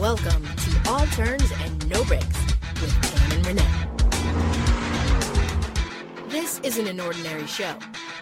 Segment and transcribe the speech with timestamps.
[0.00, 2.26] Welcome to All Turns and No Breaks
[2.82, 3.64] with Tam and Renee.
[6.28, 7.74] This isn't an ordinary show.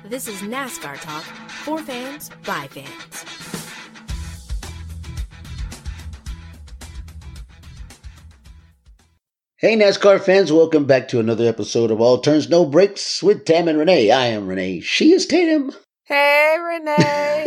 [0.05, 3.25] This is NASCAR talk for fans by fans.
[9.57, 13.67] Hey, NASCAR fans, welcome back to another episode of All Turns No Breaks with Tam
[13.67, 14.13] and Renee.
[14.13, 14.79] I am Renee.
[14.79, 15.73] She is Tatum.
[16.05, 16.95] Hey, Renee.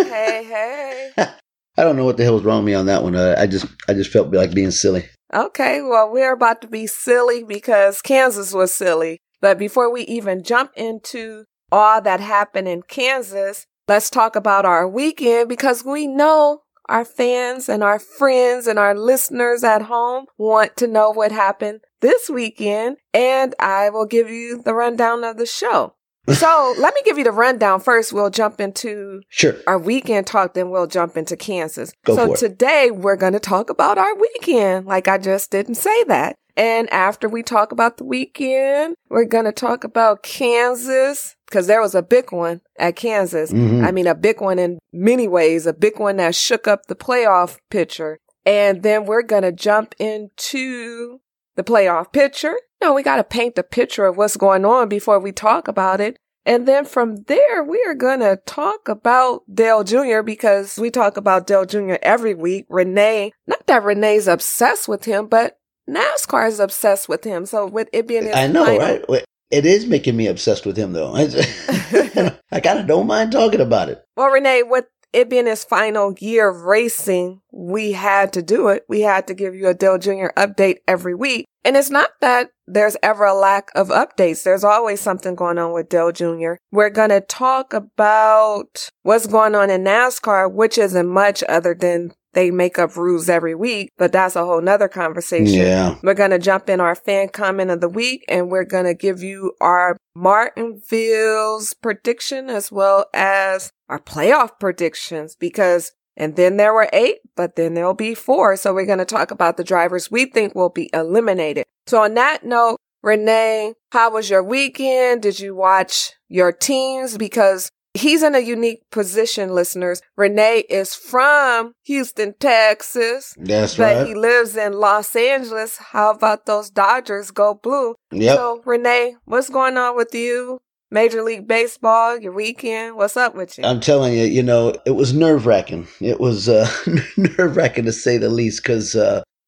[0.04, 1.28] hey, hey.
[1.78, 3.16] I don't know what the hell was wrong with me on that one.
[3.16, 5.06] Uh, I just, I just felt like being silly.
[5.34, 9.20] Okay, well, we're about to be silly because Kansas was silly.
[9.42, 14.88] But before we even jump into all that happened in Kansas, let's talk about our
[14.88, 20.78] weekend because we know our fans and our friends and our listeners at home want
[20.78, 22.98] to know what happened this weekend.
[23.14, 25.97] And I will give you the rundown of the show
[26.34, 28.14] so let me give you the rundown first.
[28.14, 29.56] We'll jump into sure.
[29.68, 31.94] our weekend talk, then we'll jump into Kansas.
[32.06, 34.86] Go so today we're going to talk about our weekend.
[34.86, 36.38] Like I just didn't say that.
[36.56, 41.82] And after we talk about the weekend, we're going to talk about Kansas because there
[41.82, 43.54] was a big one at Kansas.
[43.54, 43.86] Mhm.
[43.86, 46.96] I mean, a big one in many ways, a big one that shook up the
[46.96, 48.18] playoff picture.
[48.44, 51.20] And then we're going to jump into
[51.58, 52.56] the playoff picture.
[52.82, 56.00] No, we got to paint the picture of what's going on before we talk about
[56.00, 56.18] it.
[56.46, 60.22] And then from there, we are going to talk about Dale Jr.
[60.22, 61.96] because we talk about Dale Jr.
[62.02, 62.66] every week.
[62.70, 65.58] Renee, not that Renee's obsessed with him, but
[65.90, 67.46] NASCAR is obsessed with him.
[67.46, 69.10] So with it being I know, final- right?
[69.10, 71.14] Wait, It is making me obsessed with him, though.
[72.52, 74.02] I kind of don't mind talking about it.
[74.16, 78.84] Well, Renee, with it being his final year of racing, we had to do it.
[78.88, 80.28] We had to give you a Dale Jr.
[80.38, 81.46] update every week.
[81.64, 84.44] And it's not that there's ever a lack of updates.
[84.44, 86.54] There's always something going on with Dale Jr.
[86.72, 92.14] We're going to talk about what's going on in NASCAR, which isn't much other than
[92.38, 95.60] they make up rules every week, but that's a whole nother conversation.
[95.60, 95.96] Yeah.
[96.04, 98.94] We're going to jump in our fan comment of the week and we're going to
[98.94, 106.76] give you our Martinsville's prediction as well as our playoff predictions because, and then there
[106.76, 108.56] were eight, but then there'll be four.
[108.56, 111.66] So we're going to talk about the drivers we think will be eliminated.
[111.88, 115.24] So on that note, Renee, how was your weekend?
[115.24, 117.18] Did you watch your teams?
[117.18, 120.02] Because he's in a unique position, listeners.
[120.16, 123.34] Renee is from Houston, Texas.
[123.38, 124.08] That's But right.
[124.08, 125.78] he lives in Los Angeles.
[125.78, 127.96] How about those Dodgers go blue?
[128.12, 128.36] Yep.
[128.36, 130.60] So, Renee, what's going on with you?
[130.90, 132.96] Major League Baseball, your weekend.
[132.96, 133.66] What's up with you?
[133.66, 135.86] I'm telling you, you know, it was nerve wracking.
[136.00, 136.66] It was uh,
[137.18, 138.96] nerve wracking to say the least, because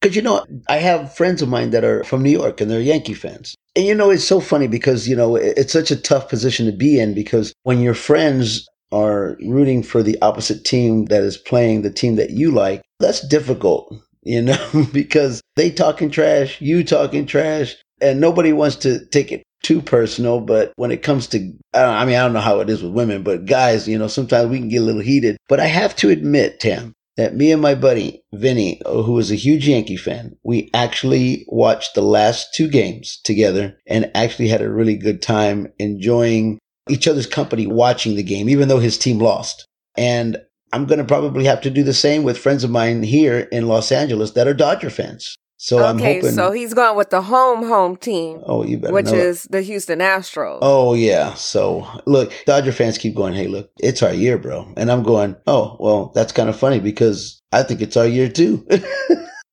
[0.00, 2.80] because you know I have friends of mine that are from New York and they're
[2.80, 6.28] Yankee fans, and you know it's so funny because you know it's such a tough
[6.28, 11.22] position to be in because when your friends are rooting for the opposite team that
[11.22, 16.60] is playing the team that you like, that's difficult, you know, because they talking trash,
[16.60, 20.40] you talking trash, and nobody wants to take it too personal.
[20.40, 22.92] But when it comes to, I, I mean, I don't know how it is with
[22.92, 25.36] women, but guys, you know, sometimes we can get a little heated.
[25.48, 29.36] But I have to admit, Tam, that me and my buddy Vinny, who is a
[29.36, 34.70] huge Yankee fan, we actually watched the last two games together and actually had a
[34.70, 36.58] really good time enjoying
[36.88, 39.66] each other's company watching the game, even though his team lost.
[39.96, 40.38] And
[40.72, 43.68] I'm going to probably have to do the same with friends of mine here in
[43.68, 45.36] Los Angeles that are Dodger fans.
[45.62, 46.30] So I'm okay, hoping.
[46.32, 49.18] so he's going with the home home team, oh, you better which know it.
[49.18, 50.58] is the Houston Astros.
[50.62, 51.34] Oh yeah.
[51.34, 54.72] So look, Dodger fans keep going, Hey, look, it's our year, bro.
[54.78, 58.28] And I'm going, Oh, well, that's kind of funny because I think it's our year
[58.30, 58.66] too.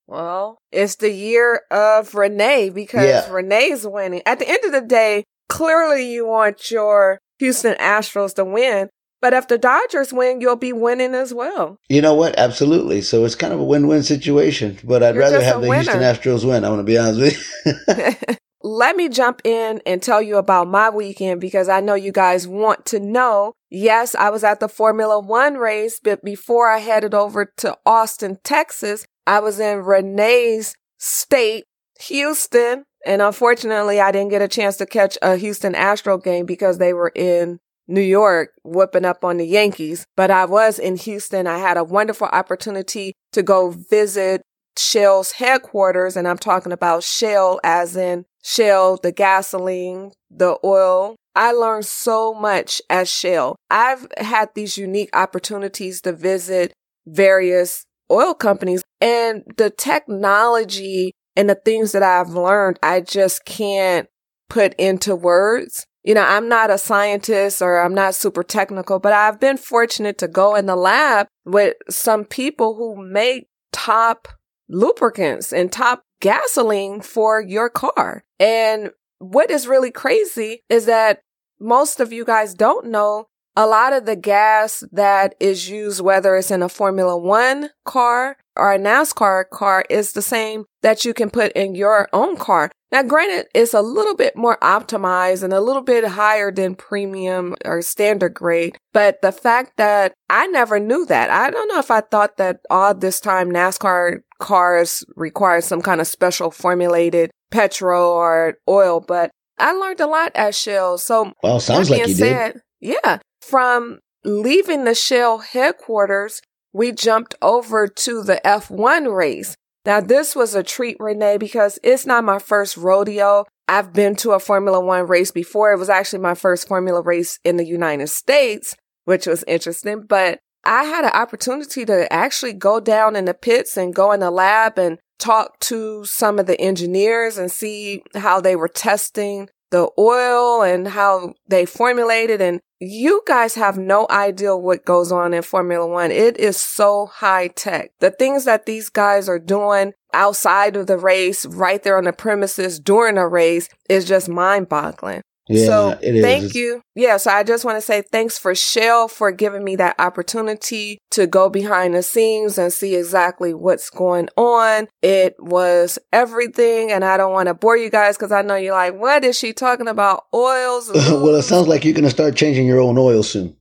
[0.10, 3.30] Well, it's the year of Renee because Yeah.
[3.30, 4.22] Renee's winning.
[4.26, 8.88] At the end of the day, clearly you want your Houston Astros to win.
[9.22, 11.80] But if the Dodgers win, you'll be winning as well.
[11.90, 12.38] you know what?
[12.38, 13.02] Absolutely.
[13.02, 16.02] So it's kind of a win-win situation, but I'd You're rather have the Houston.
[16.02, 16.64] Astros win.
[16.64, 17.20] I'm going to be honest
[17.66, 18.38] with you.
[18.64, 22.48] Let me jump in and tell you about my weekend because I know you guys
[22.48, 23.54] want to know.
[23.70, 28.40] Yes, I was at the Formula One race, but before I headed over to Austin,
[28.44, 31.66] Texas, I was in Renee's state,
[32.02, 32.84] Houston.
[33.06, 36.94] And unfortunately, I didn't get a chance to catch a Houston Astro game because they
[36.94, 40.06] were in New York whooping up on the Yankees.
[40.16, 41.48] But I was in Houston.
[41.48, 44.42] I had a wonderful opportunity to go visit
[44.78, 46.16] Shell's headquarters.
[46.16, 51.16] And I'm talking about Shell as in Shell, the gasoline, the oil.
[51.36, 53.56] I learned so much at Shell.
[53.70, 56.74] I've had these unique opportunities to visit
[57.06, 64.08] various oil companies and the technology and the things that I've learned, I just can't
[64.50, 65.86] put into words.
[66.08, 70.18] You know, I'm not a scientist or I'm not super technical, but I've been fortunate
[70.20, 74.30] to go in the lab with some people who make top
[74.70, 78.24] lubricants and top gasoline for your car.
[78.40, 81.20] And what is really crazy is that
[81.60, 83.28] most of you guys don't know
[83.58, 88.38] a lot of the gas that is used, whether it's in a Formula One car
[88.56, 92.72] or a NASCAR car, is the same that you can put in your own car.
[92.92, 97.56] Now, granted, it's a little bit more optimized and a little bit higher than premium
[97.66, 98.78] or standard grade.
[98.94, 102.60] But the fact that I never knew that, I don't know if I thought that
[102.70, 109.32] all this time NASCAR cars require some kind of special formulated petrol or oil, but
[109.58, 111.00] I learned a lot at Shell.
[111.00, 112.62] So, well, sounds like you said, did.
[112.80, 113.18] Yeah.
[113.48, 116.42] From leaving the Shell headquarters,
[116.74, 119.56] we jumped over to the F1 race.
[119.86, 123.46] Now, this was a treat, Renee, because it's not my first rodeo.
[123.70, 125.72] I've been to a Formula One race before.
[125.72, 130.02] It was actually my first Formula race in the United States, which was interesting.
[130.02, 134.20] But I had an opportunity to actually go down in the pits and go in
[134.20, 139.48] the lab and talk to some of the engineers and see how they were testing
[139.72, 145.34] the oil and how they formulated and you guys have no idea what goes on
[145.34, 146.12] in Formula One.
[146.12, 147.92] It is so high tech.
[148.00, 152.14] The things that these guys are doing outside of the race, right there on the
[152.14, 155.22] premises during a race is just mind boggling.
[155.50, 156.82] Yeah, so thank you.
[156.96, 161.00] Yeah, so I just want to say thanks for Shell for giving me that opportunity
[161.12, 164.88] to go behind the scenes and see exactly what's going on.
[165.02, 168.74] It was everything, and I don't want to bore you guys because I know you're
[168.74, 170.26] like, what is she talking about?
[170.34, 170.92] Oils?
[170.94, 173.56] well, it sounds like you're going to start changing your own oil soon.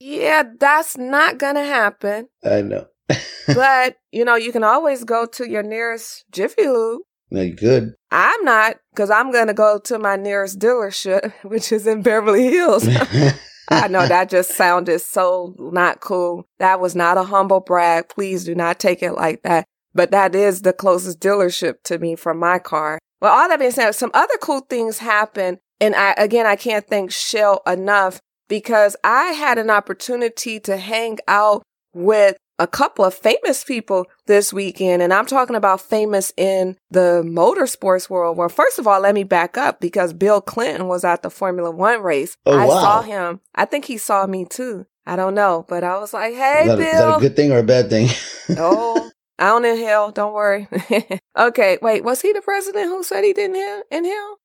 [0.00, 2.28] yeah, that's not going to happen.
[2.44, 2.86] I know.
[3.46, 7.94] but, you know, you can always go to your nearest Jiffy Lube no, you could.
[8.10, 12.48] I'm not, because I'm going to go to my nearest dealership, which is in Beverly
[12.48, 12.88] Hills.
[13.70, 16.48] I know that just sounded so not cool.
[16.58, 18.08] That was not a humble brag.
[18.08, 19.64] Please do not take it like that.
[19.94, 22.98] But that is the closest dealership to me for my car.
[23.20, 25.58] Well, all that being said, some other cool things happened.
[25.80, 31.18] And I, again, I can't thank Shell enough because I had an opportunity to hang
[31.28, 31.62] out
[31.94, 37.22] with a couple of famous people this weekend, and I'm talking about famous in the
[37.24, 38.36] motorsports world.
[38.36, 41.70] Well, first of all, let me back up because Bill Clinton was at the Formula
[41.70, 42.36] One race.
[42.44, 42.80] Oh, I wow.
[42.80, 43.40] saw him.
[43.54, 44.86] I think he saw me too.
[45.06, 47.34] I don't know, but I was like, "Hey, is that, Bill." Is that a good
[47.34, 48.08] thing or a bad thing?
[48.58, 50.10] oh, I don't inhale.
[50.10, 50.68] Don't worry.
[51.38, 52.04] okay, wait.
[52.04, 54.36] Was he the president who said he didn't inhale?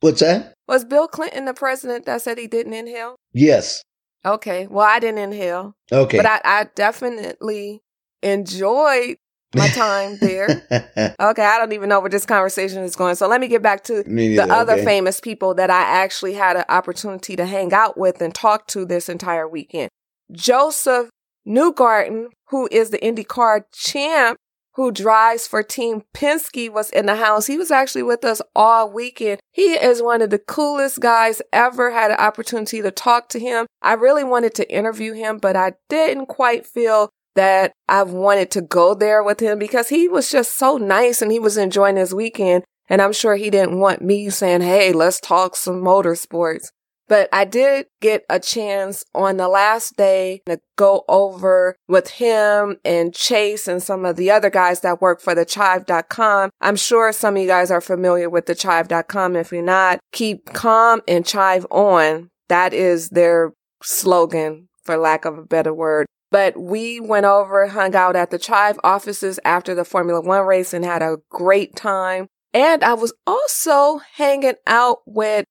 [0.00, 0.54] What's that?
[0.68, 3.16] Was Bill Clinton the president that said he didn't inhale?
[3.32, 3.82] Yes.
[4.24, 4.66] Okay.
[4.68, 5.76] Well, I didn't inhale.
[5.92, 6.16] Okay.
[6.16, 7.82] But I, I definitely
[8.22, 9.18] enjoyed
[9.54, 10.48] my time there.
[11.20, 13.14] okay, I don't even know where this conversation is going.
[13.14, 14.84] So let me get back to the other okay.
[14.84, 18.84] famous people that I actually had an opportunity to hang out with and talk to
[18.84, 19.90] this entire weekend.
[20.32, 21.10] Josef
[21.46, 24.38] Newgarden, who is the IndyCar champ,
[24.74, 27.46] who drives for Team Penske, was in the house.
[27.46, 29.40] He was actually with us all weekend.
[29.52, 31.92] He is one of the coolest guys ever.
[31.92, 33.66] Had an opportunity to talk to him.
[33.82, 38.62] I really wanted to interview him, but I didn't quite feel that I wanted to
[38.62, 42.14] go there with him because he was just so nice and he was enjoying his
[42.14, 42.64] weekend.
[42.88, 46.68] And I'm sure he didn't want me saying, Hey, let's talk some motorsports.
[47.08, 52.78] But I did get a chance on the last day to go over with him
[52.84, 56.50] and Chase and some of the other guys that work for the chive.com.
[56.60, 59.36] I'm sure some of you guys are familiar with the chive.com.
[59.36, 62.30] If you're not, keep calm and chive on.
[62.48, 66.06] That is their slogan, for lack of a better word.
[66.30, 70.74] But we went over, hung out at the Chive offices after the Formula One race
[70.74, 72.26] and had a great time.
[72.52, 75.44] And I was also hanging out with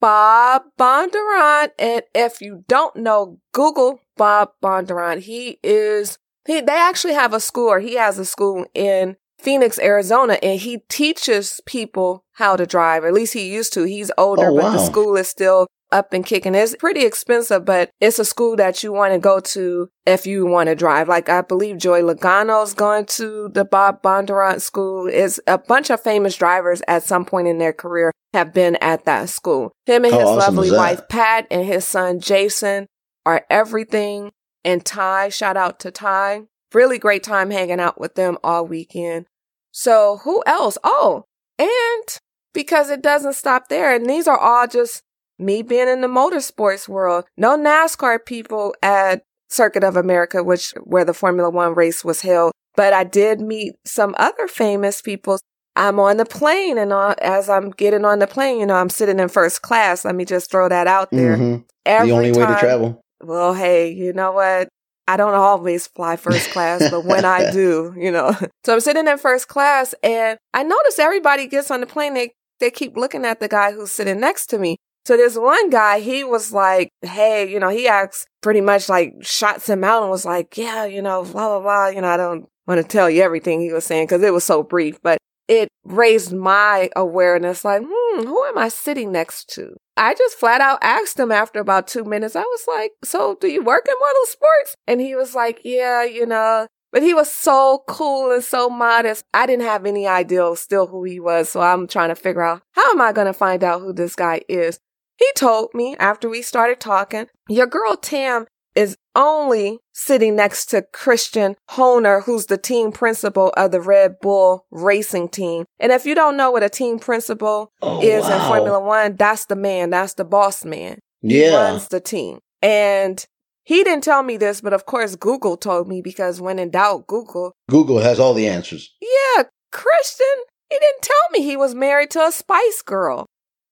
[0.00, 1.70] Bob Bondurant.
[1.78, 5.20] And if you don't know, Google Bob Bondurant.
[5.20, 9.78] He is, he, they actually have a school or he has a school in Phoenix,
[9.78, 13.04] Arizona, and he teaches people how to drive.
[13.04, 13.84] At least he used to.
[13.84, 16.54] He's older, Oh, but the school is still up and kicking.
[16.54, 20.46] It's pretty expensive, but it's a school that you want to go to if you
[20.46, 21.08] want to drive.
[21.08, 25.08] Like I believe Joey Logano's going to the Bob Bondurant school.
[25.08, 29.04] It's a bunch of famous drivers at some point in their career have been at
[29.06, 29.72] that school.
[29.86, 32.86] Him and How his awesome lovely wife Pat and his son Jason
[33.26, 34.30] are everything.
[34.64, 36.42] And Ty, shout out to Ty.
[36.72, 39.26] Really great time hanging out with them all weekend.
[39.72, 40.78] So who else?
[40.84, 41.24] Oh,
[41.58, 42.18] and
[42.52, 45.02] because it doesn't stop there, and these are all just
[45.38, 47.24] me being in the motorsports world.
[47.36, 52.52] No NASCAR people at Circuit of America, which where the Formula One race was held.
[52.76, 55.38] But I did meet some other famous people.
[55.76, 58.90] I'm on the plane, and uh, as I'm getting on the plane, you know, I'm
[58.90, 60.04] sitting in first class.
[60.04, 61.36] Let me just throw that out there.
[61.36, 61.64] Mhm.
[61.86, 63.00] Every The only way to travel.
[63.22, 64.68] Well, hey, you know what?
[65.10, 68.32] I don't always fly first class, but when I do, you know.
[68.64, 72.14] So I'm sitting in first class and I notice everybody gets on the plane.
[72.14, 74.76] They, they keep looking at the guy who's sitting next to me.
[75.06, 79.14] So this one guy, he was like, Hey, you know, he acts pretty much like
[79.22, 81.88] shots him out and was like, yeah, you know, blah, blah, blah.
[81.88, 84.44] You know, I don't want to tell you everything he was saying because it was
[84.44, 89.74] so brief, but it raised my awareness like, hmm, who am I sitting next to?
[90.00, 92.34] I just flat out asked him after about two minutes.
[92.34, 94.72] I was like, so do you work in motorsports?
[94.86, 99.26] And he was like, yeah, you know, but he was so cool and so modest.
[99.34, 101.50] I didn't have any idea still who he was.
[101.50, 104.16] So I'm trying to figure out how am I going to find out who this
[104.16, 104.80] guy is?
[105.18, 110.82] He told me after we started talking, your girl Tam is only sitting next to
[110.92, 115.64] Christian Horner, who's the team principal of the Red Bull racing team.
[115.78, 118.40] And if you don't know what a team principal Oh, is in.
[118.40, 120.98] Formula One, that's the man, that's the boss man.
[121.22, 121.56] He Yeah.
[121.56, 122.38] runs the team.
[122.62, 123.24] And
[123.64, 127.06] he didn't tell me this, but of course Google told me because when in doubt,
[127.06, 127.52] Google.
[127.68, 128.94] Google has all the answers.
[129.00, 130.26] Yeah, Christian,
[130.70, 133.26] he didn't tell me he was married to a Spice Girl.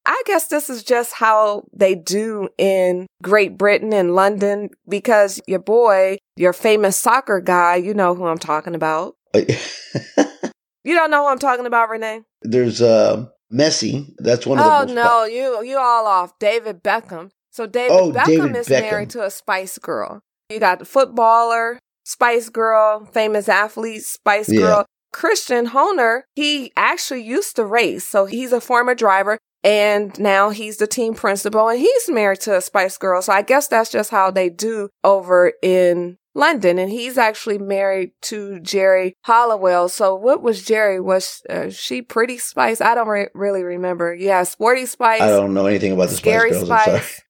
[0.09, 5.59] I guess this is just how they do in Great Britain and London because your
[5.59, 9.15] boy, your famous soccer guy, you know who I'm talking about.
[10.85, 12.23] You don't know who I'm talking about, Renee?
[12.41, 14.11] There's uh, Messi.
[14.19, 16.39] That's one of the Oh no, you you all off.
[16.39, 17.31] David Beckham.
[17.51, 18.81] So David Oh, Beckham David is Beckham.
[18.81, 20.21] married to a Spice Girl.
[20.49, 24.61] You got the footballer, Spice Girl, famous athlete, Spice Yeah.
[24.61, 24.87] Girl.
[25.13, 28.07] Christian Horner, he actually used to race.
[28.07, 32.57] So he's a former driver and now he's the team principal and he's married to
[32.57, 33.23] a Spice Girl.
[33.23, 36.79] So I guess that's just how they do over in London.
[36.79, 39.89] And he's actually married to Geri Halliwell.
[39.89, 41.01] So what was Geri?
[41.01, 42.81] Was uh, she pretty Spice?
[42.81, 44.15] I don't re- really remember.
[44.15, 45.21] Yeah, Sporty Spice.
[45.21, 46.67] I don't know anything about the Spice Girls.
[46.67, 47.23] Spice.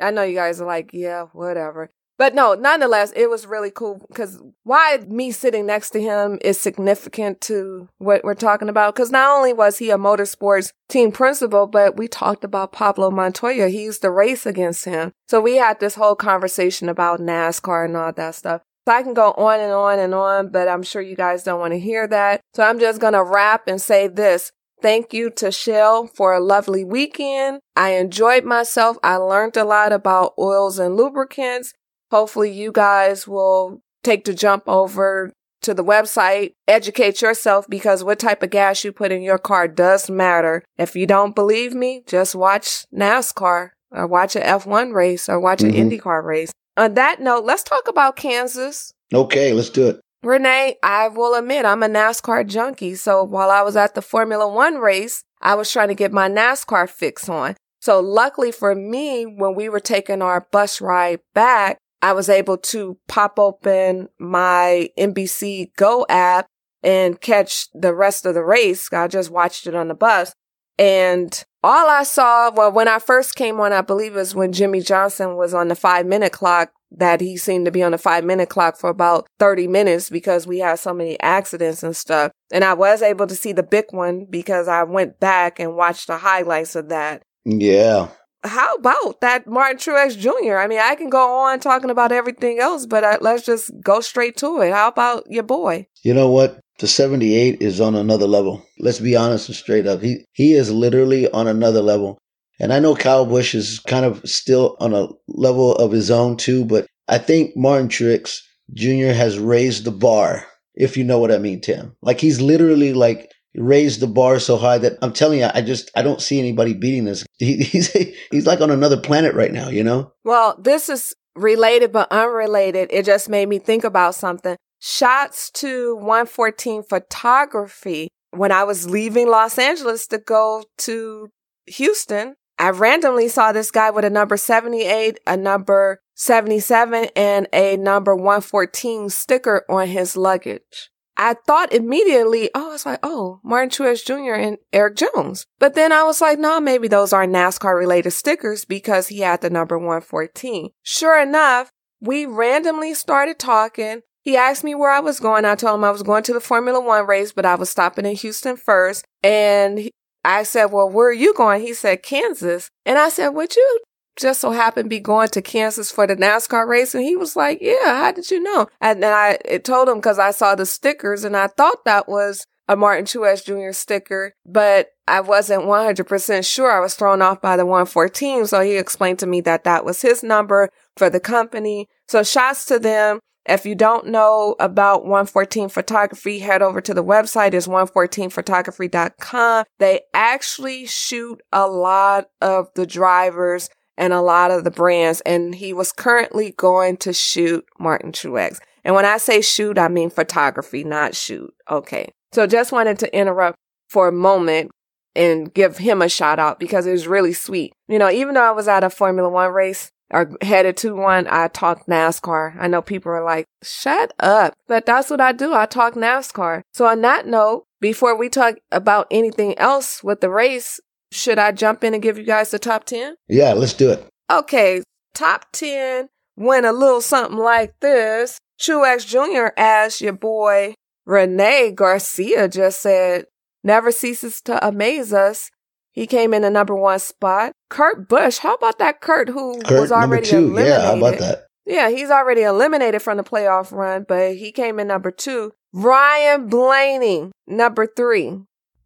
[0.00, 1.90] I know you guys are like, yeah, whatever.
[2.16, 6.60] But no, nonetheless, it was really cool because why me sitting next to him is
[6.60, 8.94] significant to what we're talking about.
[8.94, 13.68] Because not only was he a motorsports team principal, but we talked about Pablo Montoya.
[13.68, 15.12] He used to race against him.
[15.28, 18.62] So we had this whole conversation about NASCAR and all that stuff.
[18.86, 21.60] So I can go on and on and on, but I'm sure you guys don't
[21.60, 22.42] want to hear that.
[22.54, 24.52] So I'm just going to wrap and say this.
[24.82, 27.60] Thank you to Shell for a lovely weekend.
[27.74, 28.98] I enjoyed myself.
[29.02, 31.72] I learned a lot about oils and lubricants.
[32.10, 35.32] Hopefully you guys will take the jump over
[35.62, 39.66] to the website, educate yourself because what type of gas you put in your car
[39.66, 40.62] does matter.
[40.76, 45.60] If you don't believe me, just watch NASCAR or watch an F1 race or watch
[45.60, 45.68] Mhm.
[45.68, 46.52] an IndyCar race.
[46.76, 48.92] On that note, let's talk about Kansas.
[49.14, 50.00] Okay, let's do it.
[50.22, 52.94] Renee, I will admit I'm a NASCAR junkie.
[52.94, 56.28] So while I was at the Formula One race, I was trying to get my
[56.28, 57.56] NASCAR fix on.
[57.80, 62.58] So luckily for me, when we were taking our bus ride back, I was able
[62.58, 66.44] to pop open my NBC Go app
[66.82, 68.92] and catch the rest of the race.
[68.92, 70.34] I just watched it on the bus.
[70.78, 74.52] And all I saw, well, when I first came on, I believe it was when
[74.52, 77.98] Jimmie Johnson was on the five minute clock that he seemed to be on the
[77.98, 82.32] five minute clock for about 30 minutes because we had so many accidents and stuff.
[82.52, 86.08] And I was able to see the big one because I went back and watched
[86.08, 87.22] the highlights of that.
[87.46, 88.08] Yeah.
[88.44, 90.58] How about that Martin Truex Jr.?
[90.58, 94.00] I mean, I can go on talking about everything else, but uh, let's just go
[94.00, 94.72] straight to it.
[94.72, 95.86] How about your boy?
[96.02, 96.60] You know what?
[96.78, 98.62] The 78 is on another level.
[98.78, 100.02] Let's be honest and straight up.
[100.02, 102.18] He he is literally on another level.
[102.60, 106.36] And I know Kyle Busch is kind of still on a level of his own
[106.36, 108.40] too, but I think Martin Truex
[108.72, 109.12] Jr.
[109.12, 111.96] has raised the bar, if you know what I mean, Tim.
[112.02, 115.90] Like he's literally like raised the bar so high that I'm telling you, I just
[115.94, 117.24] I don't see anybody beating this.
[117.38, 117.92] He, he's
[118.30, 120.12] he's like on another planet right now, you know?
[120.24, 122.88] Well, this is related but unrelated.
[122.92, 124.56] It just made me think about something.
[124.80, 128.08] Shots to 114 photography.
[128.30, 131.28] When I was leaving Los Angeles to go to
[131.66, 137.76] Houston, I randomly saw this guy with a number 78, a number 77, and a
[137.76, 140.90] number 114 sticker on his luggage.
[141.16, 144.34] I thought immediately, oh, it's like, oh, Martin Truex Jr.
[144.34, 145.46] and Erik Jones.
[145.58, 149.40] But then I was like, no, maybe those are NASCAR related stickers because he had
[149.40, 150.70] the number 114.
[150.82, 154.02] Sure enough, we randomly started talking.
[154.22, 155.44] He asked me where I was going.
[155.44, 158.06] I told him I was going to the Formula One race, but I was stopping
[158.06, 159.04] in Houston first.
[159.22, 159.90] And
[160.24, 161.60] I said, well, where are you going?
[161.60, 162.70] He said, Kansas.
[162.86, 163.80] And I said, would you
[164.16, 166.94] just so happen be going to Kansas for the NASCAR race?
[166.94, 168.68] And he was like, yeah, how did you know?
[168.80, 172.08] And then I it told him because I saw the stickers and I thought that
[172.08, 173.72] was a Martin Truex Jr.
[173.72, 176.72] sticker, but I wasn't 100% sure.
[176.72, 178.46] I was thrown off by the 114.
[178.46, 181.88] So he explained to me that that was his number for the company.
[182.08, 183.20] So shouts to them.
[183.46, 187.52] If you don't know about 114 photography, head over to the website.
[187.52, 189.64] It's 114photography.com.
[189.78, 195.20] They actually shoot a lot of the drivers and a lot of the brands.
[195.22, 198.58] And he was currently going to shoot Martin Truex.
[198.84, 201.52] And when I say shoot, I mean photography, not shoot.
[201.70, 202.12] Okay.
[202.32, 203.56] So just wanted to interrupt
[203.88, 204.70] for a moment
[205.14, 207.72] and give him a shout out because it was really sweet.
[207.88, 211.26] You know, even though I was at a Formula One race or headed to one,
[211.28, 212.56] I talked NASCAR.
[212.58, 214.54] I know people are like, shut up.
[214.66, 215.54] But that's what I do.
[215.54, 216.62] I talk NASCAR.
[216.72, 220.80] So on that note, before we talk about anything else with the race,
[221.14, 223.14] should I jump in and give you guys the top 10?
[223.28, 224.06] Yeah, let's do it.
[224.30, 224.82] Okay.
[225.14, 228.38] Top 10 went a little something like this.
[228.60, 229.52] Truex Jr.
[229.56, 230.74] as your boy
[231.06, 233.26] Rene Garcia just said,
[233.62, 235.50] never ceases to amaze us.
[235.92, 237.52] He came in the number one spot.
[237.70, 240.38] Kurt Busch, how about that Kurt who Kurt, was already two.
[240.38, 240.68] eliminated?
[240.68, 241.46] Yeah, how about that?
[241.66, 245.52] Yeah, he's already eliminated from the playoff run, but he came in number two.
[245.72, 248.38] Ryan Blaney, number three.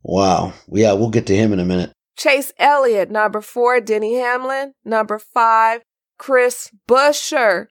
[0.03, 0.53] Wow.
[0.69, 1.93] Yeah, we'll get to him in a minute.
[2.19, 3.81] Chase Elliott, number four.
[3.81, 5.83] Denny Hamlin, number five.
[6.19, 7.69] Chris Buescher.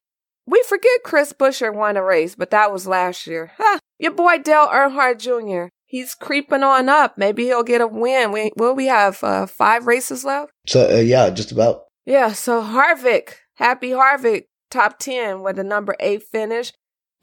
[0.47, 3.51] We forget Chris Buescher won a race, but that was last year.
[3.57, 3.79] Ha!
[3.99, 5.69] Your boy Dale Earnhardt Jr.
[5.85, 7.17] He's creeping on up.
[7.17, 8.31] Maybe he'll get a win.
[8.31, 10.51] We will we have uh, five races left.
[10.65, 11.83] So uh, yeah, just about.
[12.05, 12.31] Yeah.
[12.31, 16.71] So Harvick, happy Harvick, top ten with a number eight finish.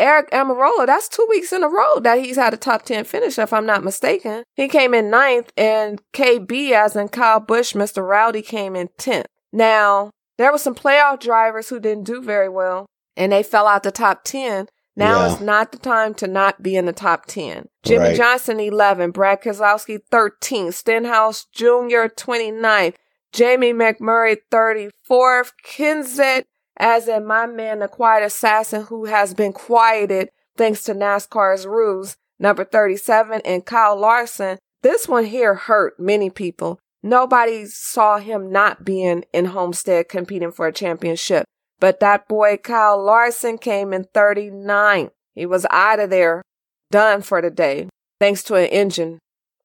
[0.00, 3.38] Aric Almirola, that's two weeks in a row that he's had a top 10 finish,
[3.38, 4.42] if I'm not mistaken.
[4.54, 8.06] He came in ninth, and KB, as in Kyle Busch, Mr.
[8.06, 9.26] Rowdy, came in 10th.
[9.52, 12.86] Now, there were some playoff drivers who didn't do very well,
[13.16, 14.66] and they fell out the top 10.
[14.96, 15.34] Now Yeah.
[15.34, 17.68] is not the time to not be in the top 10.
[17.84, 18.16] Jimmy Right.
[18.16, 19.10] Johnson, 11.
[19.10, 20.70] Brad Keselowski, 13.
[20.72, 22.94] Stenhouse Jr., 29th.
[23.32, 25.52] Jamie McMurray, 34th.
[25.66, 26.44] Kenseth,
[26.76, 32.16] as in my man, the quiet assassin who has been quieted thanks to NASCAR's rules,
[32.38, 33.40] number 37.
[33.44, 36.78] And Kyle Larson, this one here hurt many people.
[37.02, 41.44] Nobody saw him not being in Homestead competing for a championship.
[41.80, 45.10] But that boy Kyle Larson came in 39.
[45.34, 46.42] He was out of there,
[46.90, 47.88] done for the day,
[48.20, 49.18] thanks to an engine,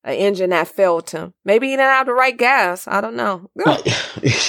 [0.04, 1.32] an engine that failed him.
[1.46, 2.88] Maybe he didn't have the right gas.
[2.88, 3.50] I don't know.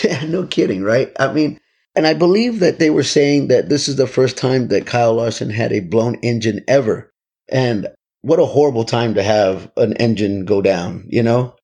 [0.02, 1.12] yeah, no kidding, right?
[1.20, 1.60] I mean,
[1.94, 5.14] and I believe that they were saying that this is the first time that Kyle
[5.14, 7.12] Larson had a blown engine ever.
[7.50, 7.88] And
[8.22, 11.54] what a horrible time to have an engine go down, you know?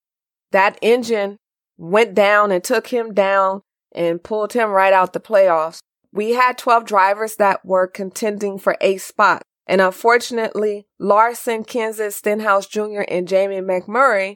[0.53, 1.39] that engine
[1.77, 3.63] went down and took him down
[3.95, 5.81] and pulled him right out the playoffs.
[6.13, 9.43] We had 12 drivers that were contending for eight spots.
[9.67, 14.35] And unfortunately, Larson, Kenseth, Stenhouse Jr., and Jamie McMurray,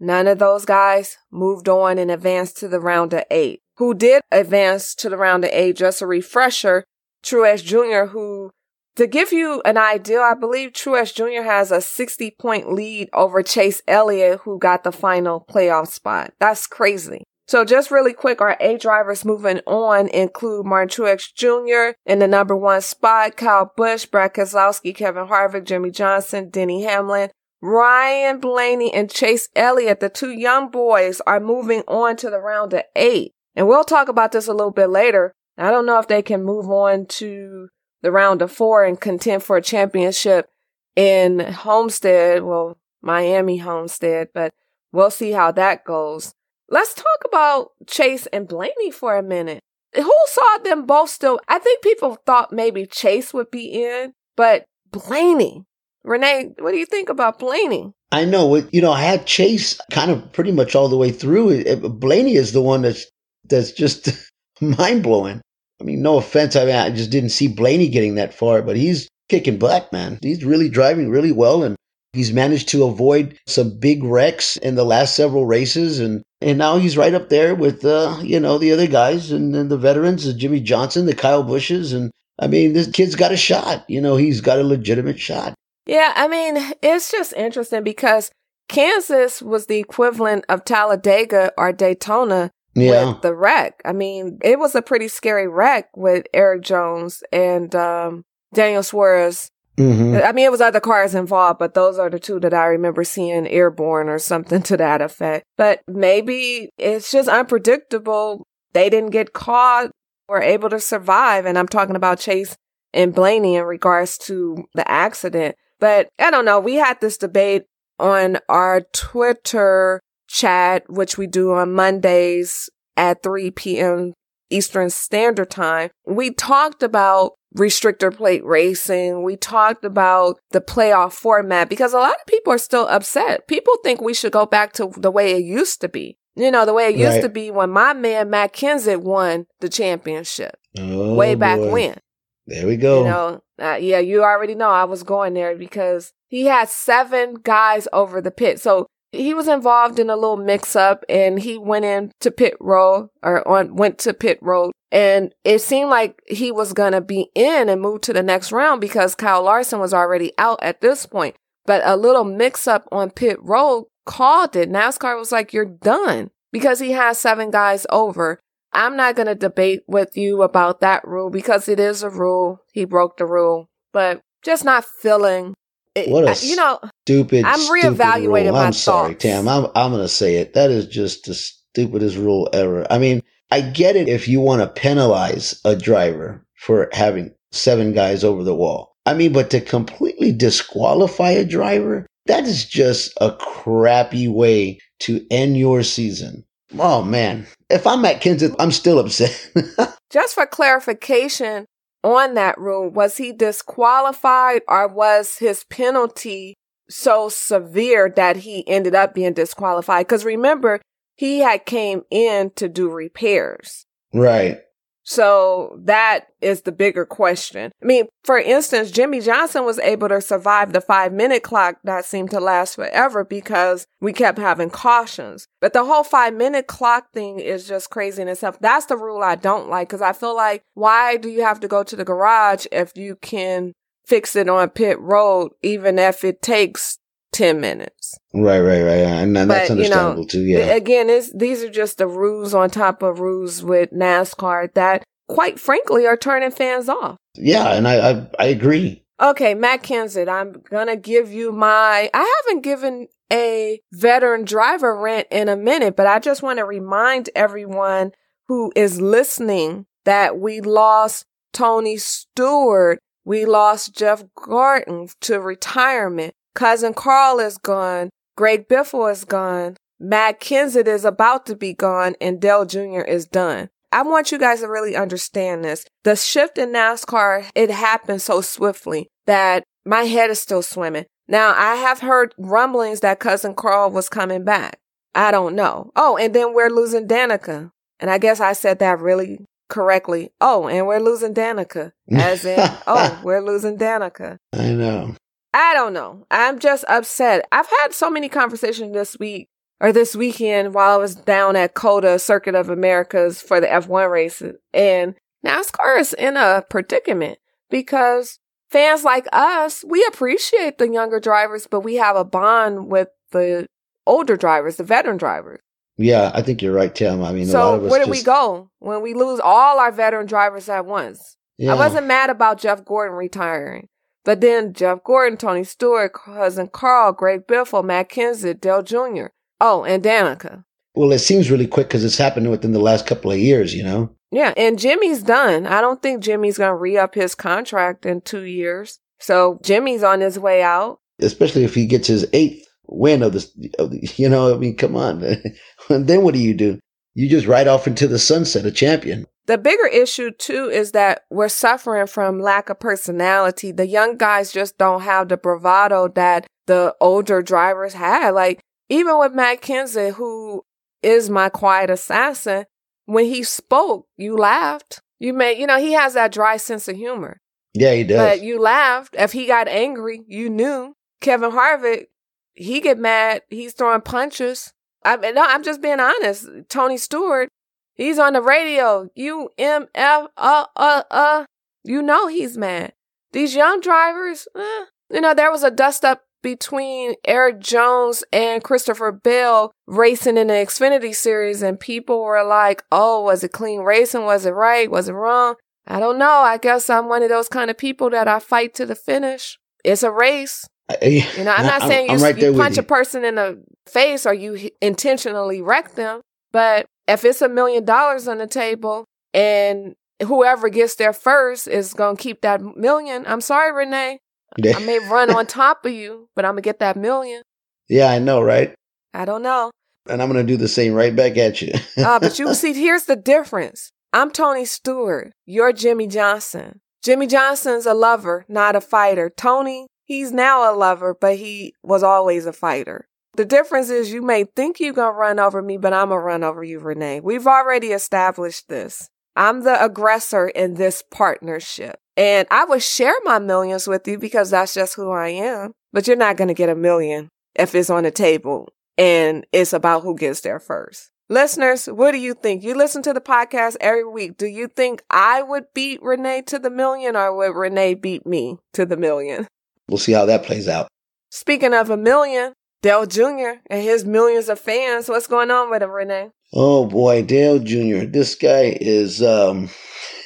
[0.00, 3.60] none of those guys moved on and advanced to the round of eight.
[3.76, 6.84] Who did advance to the round of eight, just a refresher,
[7.24, 8.50] Truex Jr., who
[8.96, 11.42] to give you an idea, I believe Truex Jr.
[11.42, 16.32] has a 60 point lead over Chase Elliott, who got the final playoff spot.
[16.38, 17.24] That's crazy.
[17.46, 21.96] So just really quick, our eight drivers moving on include Martin Truex Jr.
[22.06, 27.30] in the number one spot, Kyle Busch, Brad Keselowski, Kevin Harvick, Jimmie Johnson, Denny Hamlin,
[27.60, 30.00] Ryan Blaney, and Chase Elliott.
[30.00, 33.33] The two young boys are moving on to the round of eight.
[33.56, 35.34] And we'll talk about this a little bit later.
[35.56, 37.68] I don't know if they can move on to
[38.02, 40.50] the round of four and contend for a championship
[40.96, 44.54] in Homestead, well, Miami Homestead, but
[44.92, 46.34] we'll see how that goes.
[46.68, 49.60] Let's talk about Chase and Blaney for a minute.
[49.94, 51.38] Who saw them both still?
[51.46, 55.64] I think people thought maybe Chase would be in, but Blaney.
[56.02, 57.92] Renee, what do you think about Blaney?
[58.12, 61.64] I know, you know, I had Chase kind of pretty much all the way through.
[61.76, 63.06] Blaney is the one that's
[63.48, 64.10] that's just
[64.60, 65.40] mind blowing.
[65.80, 68.76] I mean, no offense, I mean, I just didn't see Blaney getting that far, but
[68.76, 70.18] he's kicking butt, man.
[70.22, 71.76] He's really driving really well, and
[72.12, 76.78] he's managed to avoid some big wrecks in the last several races, and and now
[76.78, 80.24] he's right up there with uh, you know the other guys and, and the veterans,
[80.24, 83.84] the Jimmie Johnson, the Kyle Busches, and I mean, this kid's got a shot.
[83.88, 85.54] You know, he's got a legitimate shot.
[85.86, 88.30] Yeah, I mean, it's just interesting because
[88.68, 93.10] Kansas was the equivalent of Talladega or Daytona Yeah.
[93.12, 93.80] with the wreck.
[93.84, 99.50] I mean, it was a pretty scary wreck with Erik Jones and um, Daniel Suarez.
[99.78, 102.66] hmm I mean, it was other cars involved, but those are the two that I
[102.66, 105.44] remember seeing airborne or something to that effect.
[105.56, 108.46] But maybe it's just unpredictable.
[108.72, 109.90] They didn't get caught,
[110.28, 111.46] were able to survive.
[111.46, 112.56] And I'm talking about Chase
[112.92, 115.56] and Blaney in regards to the accident.
[115.80, 116.60] But I don't know.
[116.60, 117.64] We had this debate
[117.98, 120.00] on our Twitter
[120.34, 124.12] chat, which we do on Mondays at 3 p.m.
[124.50, 125.90] Eastern Standard Time.
[126.06, 129.22] We talked about restrictor plate racing.
[129.22, 133.46] We talked about the playoff format because a lot of people are still upset.
[133.48, 136.18] People think we should go back to the way it used to be.
[136.36, 137.22] You know, the way it used Right.
[137.22, 141.70] to be when my man Matt Kenseth won the championship Oh, way back boy.
[141.70, 141.98] when.
[142.46, 142.98] There we go.
[142.98, 147.34] You know, uh, yeah, you already know I was going there because he had seven
[147.34, 148.60] guys over the pit.
[148.60, 152.54] So he was involved in a little mix up and he went in to pit
[152.60, 154.72] road or on, went to pit road.
[154.92, 158.52] And it seemed like he was going to be in and move to the next
[158.52, 161.36] round because Kyle Larson was already out at this point.
[161.66, 164.70] But a little mix up on pit road called it.
[164.70, 168.38] NASCAR was like, you're done because he has seven guys over.
[168.72, 172.60] I'm not going to debate with you about that rule because it is a rule.
[172.72, 175.54] He broke the rule, but just not feeling
[175.94, 177.44] it, What a you know, stupid.
[177.44, 179.22] I'm reevaluating my I'm sorry, thoughts.
[179.22, 179.48] Tam.
[179.48, 180.54] I'm I'm gonna say it.
[180.54, 182.90] That is just the stupidest rule ever.
[182.90, 187.92] I mean, I get it if you want to penalize a driver for having seven
[187.92, 188.96] guys over the wall.
[189.06, 195.26] I mean, but to completely disqualify a driver, that is just a crappy way to
[195.30, 196.44] end your season.
[196.78, 199.50] Oh man, if I'm at Kenseth, I'm still upset.
[200.10, 201.66] just for clarification
[202.02, 206.54] on that rule, was he disqualified or was his penalty
[206.94, 210.06] so severe that he ended up being disqualified?
[210.06, 210.80] Because remember,
[211.16, 213.86] he had came in to do repairs.
[214.12, 214.60] right.
[215.06, 217.72] So that is the bigger question.
[217.82, 222.06] I mean, for instance, Jimmie Johnson was able to survive the five minute clock that
[222.06, 225.46] seemed to last forever because we kept having cautions.
[225.60, 228.58] But the whole five minute clock thing is just crazy in itself.
[228.60, 231.68] That's the rule I don't like because I feel like why do you have to
[231.68, 233.74] go to the garage if you can
[234.06, 236.98] fix it on pit road, even if it takes
[237.32, 238.18] 10 minutes?
[238.32, 238.98] Right, right, right.
[238.98, 240.42] And that's But, you know, understandable too.
[240.42, 240.74] Yeah.
[240.74, 245.58] Again, it's, these are just the rules on top of rules with NASCAR that, quite
[245.58, 247.16] frankly, are turning fans off.
[247.36, 249.04] Yeah, and I, I I agree.
[249.20, 252.10] Okay, Matt Kenseth, I'm gonna give you my.
[252.12, 256.64] I haven't given a veteran driver rant in a minute, but I just want to
[256.64, 258.12] remind everyone
[258.48, 266.34] who is listening that we lost Tony Stewart, we lost Jeff Gordon to retirement.
[266.54, 268.10] Cousin Carl is gone.
[268.36, 269.76] Greg Biffle is gone.
[269.98, 273.00] Matt Kenseth is about to be gone, and Dale Jr.
[273.00, 273.70] is done.
[273.92, 275.86] I want you guys to really understand this.
[276.02, 281.06] The shift in NASCAR, it happened so swiftly that my head is still swimming.
[281.28, 284.78] Now, I have heard rumblings that cousin Carl was coming back.
[285.14, 285.90] I don't know.
[285.94, 287.70] Oh, and then we're losing Danica.
[288.00, 290.32] And I guess I said that really correctly.
[290.40, 291.92] Oh, and we're losing Danica.
[292.10, 294.38] As in, oh, we're losing Danica.
[294.52, 295.14] I know.
[295.52, 296.26] I don't know.
[296.30, 297.46] I'm just upset.
[297.52, 299.48] I've had so many conversations this week
[299.80, 304.10] or this weekend while I was down at COTA Circuit of Americas for the F1
[304.10, 304.56] races.
[304.72, 305.14] And
[305.46, 307.38] NASCAR is in a predicament
[307.70, 313.08] because fans like us, we appreciate the younger drivers, but we have a bond with
[313.30, 313.66] the
[314.06, 315.60] older drivers, the veteran drivers.
[315.96, 317.22] Yeah, I think you're right, Tim.
[317.22, 319.78] I mean, a lot So of us where do we go when we lose all
[319.78, 321.36] our veteran drivers at once?
[321.56, 321.72] Yeah.
[321.72, 323.88] I wasn't mad about Jeff Gordon retiring.
[324.24, 329.26] But then Jeff Gordon, Tony Stewart, cousin Carl, Greg Biffle, Matt Kenseth, Dale Jr.
[329.60, 330.64] Oh, and Danica.
[330.94, 333.74] Well, it seems really quick because it's happened within the last couple of years.
[333.74, 334.10] You know.
[334.30, 335.66] Yeah, and Jimmy's done.
[335.66, 338.98] I don't think Jimmy's going to re up his contract in two years.
[339.20, 340.98] So Jimmy's on his way out.
[341.20, 343.46] especially if he gets his eighth win of this.
[343.78, 345.22] Of the, you know, I mean, come on.
[345.88, 346.78] and then what do you do?
[347.14, 349.26] You just ride off into the sunset, a champion.
[349.46, 353.72] The bigger issue, too, is that we're suffering from lack of personality.
[353.72, 358.30] The young guys just don't have the bravado that the older drivers had.
[358.30, 360.64] Like, even with Matt Kenseth, who
[361.02, 362.64] is my quiet assassin,
[363.04, 365.00] when he spoke, you laughed.
[365.18, 367.38] You made, you know, he has that dry sense of humor.
[367.74, 368.16] Yeah, he does.
[368.16, 369.14] But you laughed.
[369.18, 370.94] If he got angry, you knew.
[371.20, 372.06] Kevin Harvick,
[372.54, 373.42] he get mad.
[373.48, 374.72] He's throwing punches.
[375.04, 376.46] I no, I'm just being honest.
[376.68, 377.48] Tony Stewart,
[377.94, 379.08] he's on the radio.
[379.14, 381.44] U M F uh uh uh.
[381.82, 382.94] You know he's mad.
[383.32, 388.62] These young drivers, eh, you know, there was a dust up between Erik Jones and
[388.62, 393.80] Christopher Bell racing in the Xfinity series, and people were like, "Oh, was it clean
[393.80, 394.24] racing?
[394.24, 394.90] Was it right?
[394.90, 396.30] Was it wrong?" I don't know.
[396.30, 399.58] I guess I'm one of those kind of people that I fight to the finish.
[399.84, 400.66] It's a race.
[401.02, 402.80] You You know, I'm not saying you, right you punch you.
[402.80, 406.20] a person in the face or you h- intentionally wreck them.
[406.52, 411.94] But if it's a million dollars on the table and whoever gets there first is
[411.94, 414.18] going to keep that million, I'm sorry, Renee.
[414.64, 417.42] I may run on top of you, but I'm going to get that million.
[417.88, 418.74] yeah, I know, right?
[419.12, 419.70] I don't know.
[420.08, 421.72] And I'm gonna do the same right back at you.
[421.96, 423.90] Uh, but you see, here's the difference.
[424.12, 425.32] I'm Tony Stewart.
[425.46, 426.80] You're Jimmie Johnson.
[427.02, 429.30] Jimmie Johnson's a lover, not a fighter.
[429.34, 433.08] Tony, he's now a lover, but he was always a fighter.
[433.36, 436.20] The difference is you may think you're going to run over me, but I'm going
[436.20, 437.20] to run over you, Renee.
[437.20, 439.08] We've already established this.
[439.34, 441.98] I'm the aggressor in this partnership.
[442.16, 445.72] And I would share my millions with you because that's just who I am.
[445.92, 449.72] But you're not going to get a million if it's on the table and it's
[449.72, 451.10] about who gets there first.
[451.28, 452.62] Listeners, what do you think?
[452.62, 454.36] You listen to the podcast every week.
[454.36, 458.58] Do you think I would beat Renee to the million or would Renee beat me
[458.74, 459.48] to the million?
[459.88, 460.88] We'll see how that plays out.
[461.30, 463.60] Speaking of a million, Dale Jr.
[463.70, 465.08] and his millions of fans.
[465.08, 466.30] What's going on with him, Renee?
[466.52, 468.06] Oh boy, Dale Jr.
[468.06, 469.70] This guy is um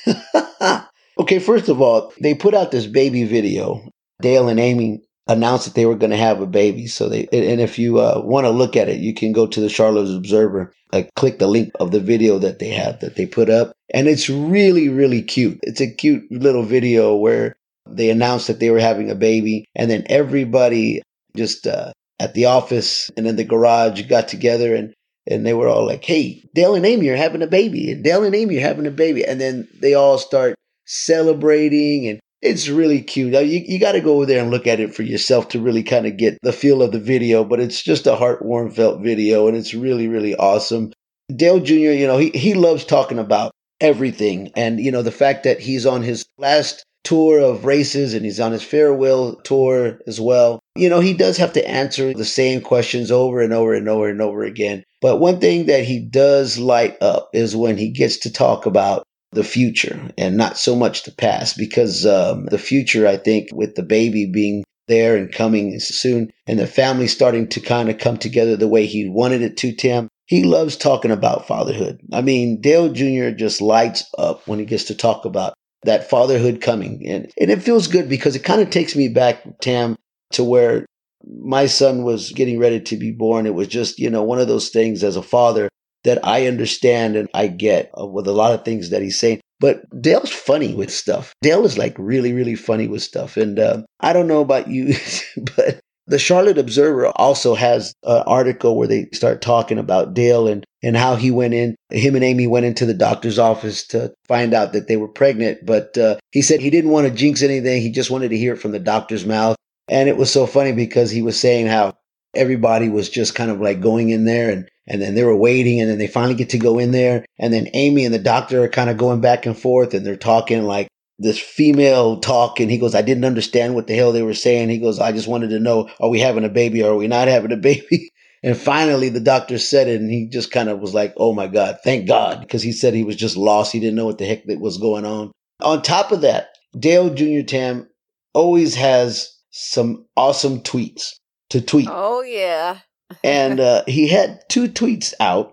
[1.19, 3.83] Okay, first of all, they put out this baby video.
[4.23, 6.87] Dale and Amy announced that they were going to have a baby.
[6.87, 9.61] So they, and if you uh, want to look at it, you can go to
[9.61, 13.27] the Charlotte Observer, uh, click the link of the video that they have that they
[13.27, 13.73] put up.
[13.93, 15.59] And it's really, really cute.
[15.63, 17.57] It's a cute little video where
[17.91, 19.65] they announced that they were having a baby.
[19.75, 21.03] And then everybody
[21.37, 24.95] just uh, at the office and in the garage got together and
[25.31, 28.25] and they were all like, "Hey, Dale and Amy are having a baby, and Dale
[28.25, 30.55] and Amy are having a baby," and then they all start
[30.87, 33.33] celebrating, and it's really cute.
[33.33, 35.83] You, you got to go over there and look at it for yourself to really
[35.83, 39.49] kind of get the feel of the video, but it's just a heartwarming felt video
[39.49, 40.93] and it's really, really awesome.
[41.35, 44.51] Dale Jr., you know, he, he loves talking about everything.
[44.57, 48.39] And, you know, the fact that he's on his last tour of races and he's
[48.39, 50.61] on his farewell tour as well.
[50.77, 54.11] You know, he does have to answer the same questions over and over and over
[54.11, 54.85] and over again.
[55.01, 59.05] But one thing that he does light up is when he gets to talk about
[59.33, 63.75] the future and not so much the past because um, the future, I think, with
[63.75, 68.19] the baby being there and coming soon and the family starting to kind of come
[68.19, 70.09] together the way he wanted it to, Tim.
[70.27, 72.01] He loves talking about fatherhood.
[72.13, 73.31] I mean, Dale Jr.
[73.31, 77.07] just lights up when he gets to talk about that fatherhood coming.
[77.07, 79.97] And, and it feels good because it kind of takes me back, Tam,
[80.33, 80.87] to where
[81.25, 83.47] my son was getting ready to be born.
[83.47, 85.69] It was just, you know, one of those things as a father
[86.05, 89.41] that I understand and I get with a lot of things that he's saying.
[89.61, 91.33] But Dale's funny with stuff.
[91.43, 93.37] Dale is like really, really funny with stuff.
[93.37, 94.95] And uh, I don't know about you,
[95.57, 100.65] but the Charlotte Observer also has an article where they start talking about Dale and,
[100.83, 101.77] and how he went in.
[101.91, 105.67] Him and Amy went into the doctor's office to find out that they were pregnant.
[105.67, 107.83] But uh, he said he didn't want to jinx anything.
[107.83, 109.57] He just wanted to hear it from the doctor's mouth.
[109.87, 111.95] And it was so funny because he was saying how
[112.35, 115.81] everybody was just kind of like going in there and and then they were waiting
[115.81, 118.63] and then they finally get to go in there and then amy and the doctor
[118.63, 122.71] are kind of going back and forth and they're talking like this female talk and
[122.71, 124.69] he goes i didn't understand what the hell they were saying.
[124.69, 127.09] He goes i just wanted to know are we having a baby or are we
[127.09, 128.11] not having a baby?
[128.41, 131.49] And finally the doctor said it and he just kind of was like oh my
[131.49, 133.73] god thank god because he said he was just lost.
[133.73, 135.33] He didn't know what the heck that was going on.
[135.61, 137.89] On top of that dale jr tam
[138.35, 141.15] always has some awesome tweets
[141.51, 141.89] to tweet.
[141.91, 142.79] Oh yeah.
[143.25, 145.51] And uh, he had two tweets out,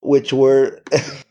[0.00, 0.82] which were.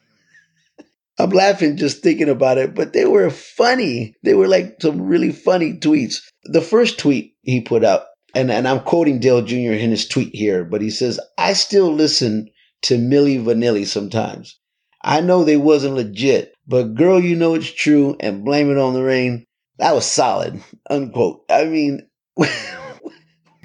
[1.17, 4.15] I'm laughing just thinking about it, but they were funny.
[4.23, 6.21] They were like some really funny tweets.
[6.43, 9.73] The first tweet he put out, and, and I'm quoting Dale Jr.
[9.73, 12.49] in his tweet here, but he says, I still listen
[12.83, 14.59] to Milli Vanilli sometimes.
[15.01, 18.93] I know they wasn't legit, but girl, you know it's true and blame it on
[18.93, 19.45] the rain.
[19.77, 21.45] That was solid, unquote.
[21.49, 22.07] I mean,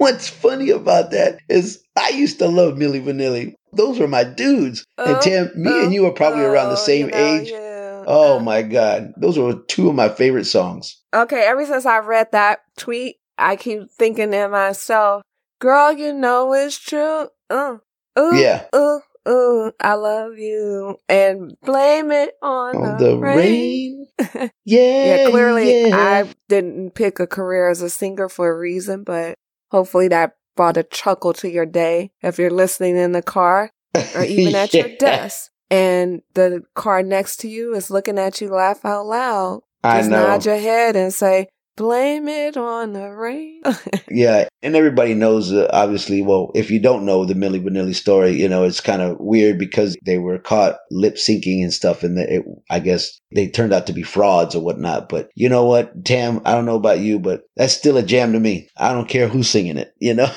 [0.00, 3.52] What's funny about that is I used to love Milli Vanilli.
[3.74, 4.86] Those were my dudes.
[4.96, 7.50] and oh, Tim, me and you are probably around the oh, same you know, age.
[7.50, 8.04] Yeah.
[8.06, 9.12] Oh uh, my God.
[9.18, 10.98] Those were two of my favorite songs.
[11.12, 15.22] Okay, ever since I read that tweet, I keep thinking to myself,
[15.58, 17.28] girl, you know it's true.
[17.50, 17.76] Uh,
[18.18, 18.68] ooh, yeah.
[18.74, 20.96] Ooh, ooh, I love you.
[21.10, 24.06] And blame it on, on the, the, rain.
[24.18, 24.50] rain.
[24.64, 25.16] yeah.
[25.24, 25.94] yeah, clearly yeah.
[25.94, 29.36] I didn't pick a career as a singer for a reason, but
[29.70, 33.70] Hopefully that brought a chuckle to your day if you're listening in the car
[34.14, 34.87] or even at yeah.
[34.87, 39.62] your desk and the car next to you is looking at you laugh out loud.
[39.83, 43.62] Just nod your head and say, blame it on the rain.
[44.11, 46.22] yeah, and everybody knows, uh, obviously.
[46.22, 49.59] Well, if you don't know the Milli Vanilli story, you know it's kind of weird
[49.59, 53.87] because they were caught lip syncing and stuff, and it, I guess they turned out
[53.87, 55.09] to be frauds or whatnot.
[55.09, 56.40] But you know what, Tam?
[56.44, 58.68] I don't know about you, but that's still a jam to me.
[58.76, 59.92] I don't care who's singing it.
[60.00, 60.30] You know.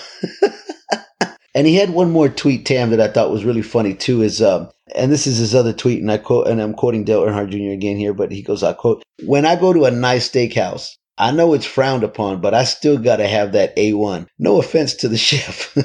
[1.56, 4.22] and he had one more tweet, Tam, that I thought was really funny too.
[4.22, 7.24] Is um, and this is his other tweet, and I quote, and I'm quoting Dale
[7.24, 7.74] Earnhardt Jr.
[7.74, 11.32] again here, but he goes, I quote, when I go to a nice steakhouse, I
[11.32, 14.28] know it's frowned upon, but I still got to have that A1.
[14.40, 15.76] No offense to the chef.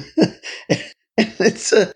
[0.69, 1.91] and it's uh,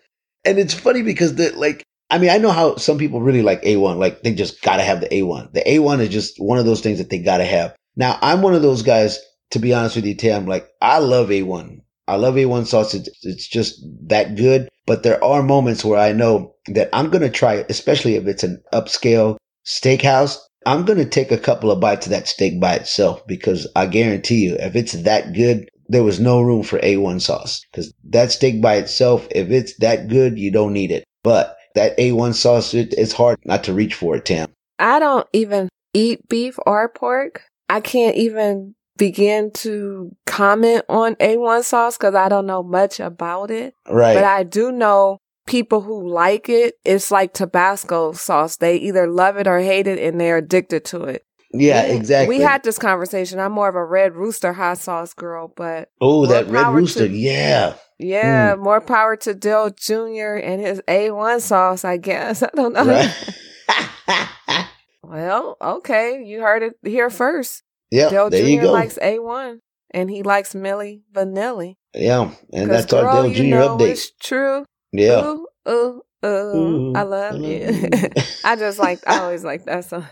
[0.45, 3.63] and it's funny because the like I mean, I know how some people really like
[3.63, 5.53] A1, like they just got to have the A1.
[5.53, 7.75] The A1 is just one of those things that they got to have.
[7.95, 9.19] Now, I'm one of those guys,
[9.51, 11.81] to be honest with you, Tam, like I love A1.
[12.07, 12.93] I love A1 sauce.
[12.93, 14.69] It's, it's just that good.
[14.85, 18.43] But there are moments where I know that I'm going to try, especially if it's
[18.43, 20.37] an upscale steakhouse.
[20.65, 23.85] I'm going to take a couple of bites of that steak by itself because I
[23.85, 28.31] guarantee you, if it's that good, there was no room for A1 sauce because that
[28.31, 31.03] steak by itself, if it's that good, you don't need it.
[31.23, 34.51] But that A1 sauce, it, it's hard not to reach for it, Tam.
[34.79, 37.43] I don't even eat beef or pork.
[37.69, 43.51] I can't even begin to comment on A1 sauce because I don't know much about
[43.51, 43.73] it.
[43.89, 44.13] Right.
[44.13, 46.75] But I do know people who like it.
[46.85, 48.57] It's like Tabasco sauce.
[48.57, 51.25] They either love it or hate it and they're addicted to it.
[51.53, 52.35] Yeah, exactly.
[52.35, 53.39] We had this conversation.
[53.39, 57.07] I'm more of a red rooster hot sauce girl, but oh, that red rooster.
[57.07, 57.75] to- yeah.
[57.99, 58.63] yeah, hmm.
[58.63, 60.39] more power to Dale Jr.
[60.41, 62.41] and his A1 sauce, I guess.
[62.43, 62.85] I don't know.
[62.85, 64.67] Right.
[65.03, 66.23] Well, okay.
[66.25, 67.61] You heard it here first.
[67.91, 68.09] yeah.
[68.09, 68.49] Dale there Jr.
[68.49, 68.71] you go.
[68.71, 69.57] likes A1
[69.91, 71.75] and he likes Milli Vanilli.
[71.93, 72.31] yeah.
[72.51, 73.49] and that's our girl, Dale you Jr.
[73.49, 73.89] know update.
[73.91, 74.65] It's true.
[74.93, 75.25] Yeah.
[75.25, 76.27] Ooh, ooh, ooh.
[76.27, 77.09] Ooh, I mm-hmm.
[77.09, 77.59] love I you.
[77.59, 78.45] Mm-hmm.
[78.47, 80.05] I just like, I always like that song.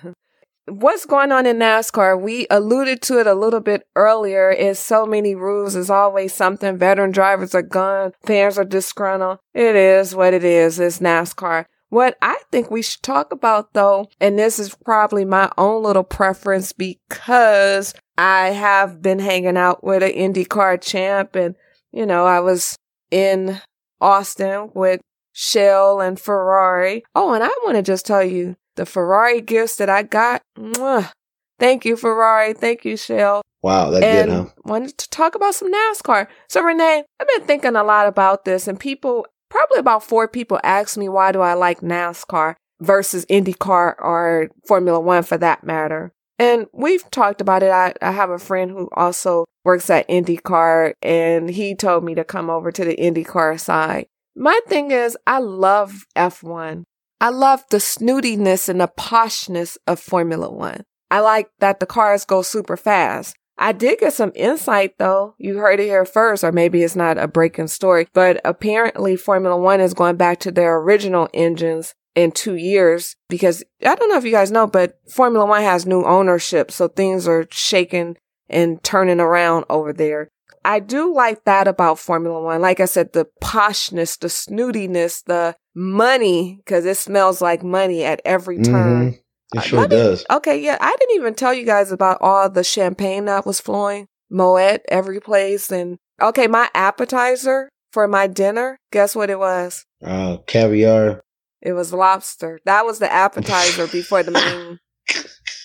[0.66, 2.20] What's going on in NASCAR?
[2.20, 4.52] We alluded to it a little bit earlier.
[4.52, 5.74] Is so many rules.
[5.74, 6.78] There's always something.
[6.78, 8.14] Veteran drivers are gone.
[8.26, 9.40] Fans are disgruntled.
[9.54, 10.80] It is what it is.
[10.80, 11.66] It's NASCAR.
[11.90, 16.06] What I think we should talk about though, and this is probably my own little
[16.06, 21.56] preference because I have been hanging out with an IndyCar champ and,
[21.92, 22.78] you know, I was
[23.10, 23.60] in
[24.02, 25.02] Austin with
[25.34, 27.04] Shell and Ferrari.
[27.16, 30.42] Oh, and I want to just tell you the Ferrari gifts that I got.
[30.58, 31.12] Mwah.
[31.60, 32.54] Thank you, Ferrari.
[32.54, 33.44] Thank you, Shell.
[33.62, 34.50] Wow, that's and good, huh?
[34.66, 36.28] wanted to talk about some NASCAR.
[36.50, 40.60] So, Renee, I've been thinking a lot about this, and people, probably about four people,
[40.64, 46.12] ask me why do I like NASCAR versus IndyCar or Formula One for that matter.
[46.42, 47.70] And we've talked about it.
[47.70, 52.24] I, I have a friend who also works at IndyCar, and he told me to
[52.24, 54.08] come over to the IndyCar side.
[54.36, 56.82] My thing is, I love F1.
[57.20, 60.82] I love the snootiness and the poshness of Formula One.
[61.12, 63.36] I like that the cars go super fast.
[63.60, 65.36] I did get some insight though.
[65.38, 69.56] You heard it here first, or maybe it's not a breaking story, but apparently Formula
[69.56, 74.18] One is going back to their original engines in two years because I don't know
[74.18, 76.72] if you guys know, but Formula One has new ownership.
[76.72, 78.18] So things are shaking
[78.50, 80.30] and turning around over there.
[80.64, 82.62] I do like that about Formula One.
[82.62, 88.22] Like I said, the poshness, the snootiness, the money, because it smells like money at
[88.26, 89.14] every turn.
[89.14, 89.20] Mhm.
[89.54, 90.26] It Uh, sure does.
[90.30, 94.08] Okay, yeah, I didn't even tell you guys about all the champagne that was flowing.
[94.30, 95.72] Moet every place.
[95.72, 99.86] And okay, my appetizer for my dinner, guess what it was?
[100.04, 101.22] Uh, caviar.
[101.62, 102.60] It was lobster.
[102.66, 104.80] That was the appetizer before the main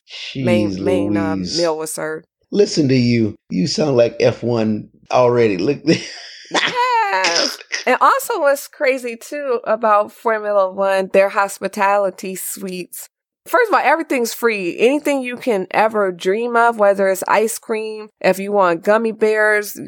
[0.09, 2.27] Jeez main main uh, meal was served.
[2.53, 3.35] Listen to you.
[3.51, 5.59] You sound like F1 already.
[5.59, 5.83] Look.
[6.51, 7.59] Yes.
[7.87, 13.09] And also what's crazy too about Formula One, their hospitality suites.
[13.47, 14.77] First of all, everything's free.
[14.79, 19.79] Anything you can ever dream of, whether it's ice cream, if you want gummy bears,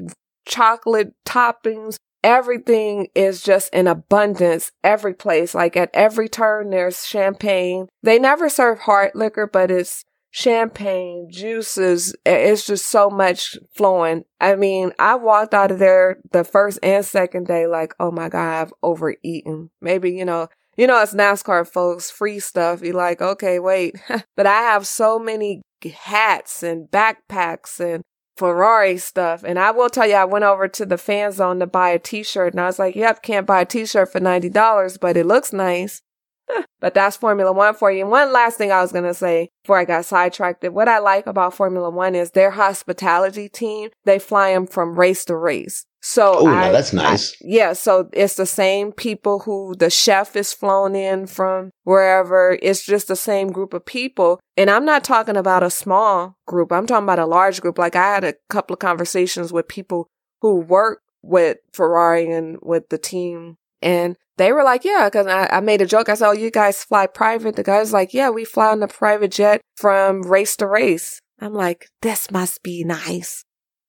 [0.47, 5.55] chocolate toppings, everything is just in abundance every place.
[5.55, 7.89] Like at every turn, there's champagne.
[8.03, 12.15] They never serve hard liquor, but it's champagne, juices.
[12.25, 14.25] It's just so much flowing.
[14.41, 18.29] I mean, I walked out of there the first and second day like, oh my
[18.29, 19.71] God, I've overeaten.
[19.81, 22.83] Maybe, you know, you know, it's NASCAR folks, free stuff.
[22.83, 23.97] You're like, okay, wait.
[24.37, 25.63] but I have so many
[26.03, 28.03] hats and backpacks and
[28.39, 29.43] Ferrari stuff.
[29.45, 31.99] And I will tell you, I went over to the fan zone to buy a
[31.99, 35.53] t-shirt and I was like, yep, can't buy a t-shirt for $90, but it looks
[35.53, 36.03] nice.
[36.81, 38.03] but that's Formula One for you.
[38.03, 40.65] And one last thing I was going to say before I got sidetracked.
[40.71, 43.91] What I like about Formula One is their hospitality team.
[44.05, 45.85] They fly them from race to race.
[46.01, 47.33] So Oh, now I- that's nice.
[47.33, 47.73] I- yeah.
[47.73, 52.57] So it's the same people who the chef is flown in from wherever.
[52.63, 54.39] It's just the same group of people.
[54.57, 56.73] And I'm not talking about a small group.
[56.73, 57.79] I'm talking about a large group.
[57.79, 60.07] Like I had a couple of conversations with people
[60.41, 63.57] who work with Ferrari and with the team.
[63.83, 66.09] And they were like, yeah, because I, I made a joke.
[66.09, 67.57] I said, oh, you guys fly private.
[67.57, 71.21] The guy's like, yeah, we fly on a private jet from race to race.
[71.41, 73.45] I'm like, this must be nice.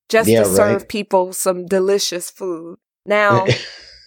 [0.09, 0.89] Just Yeah, to serve right.
[0.89, 2.77] people some delicious food.
[3.05, 3.45] Now,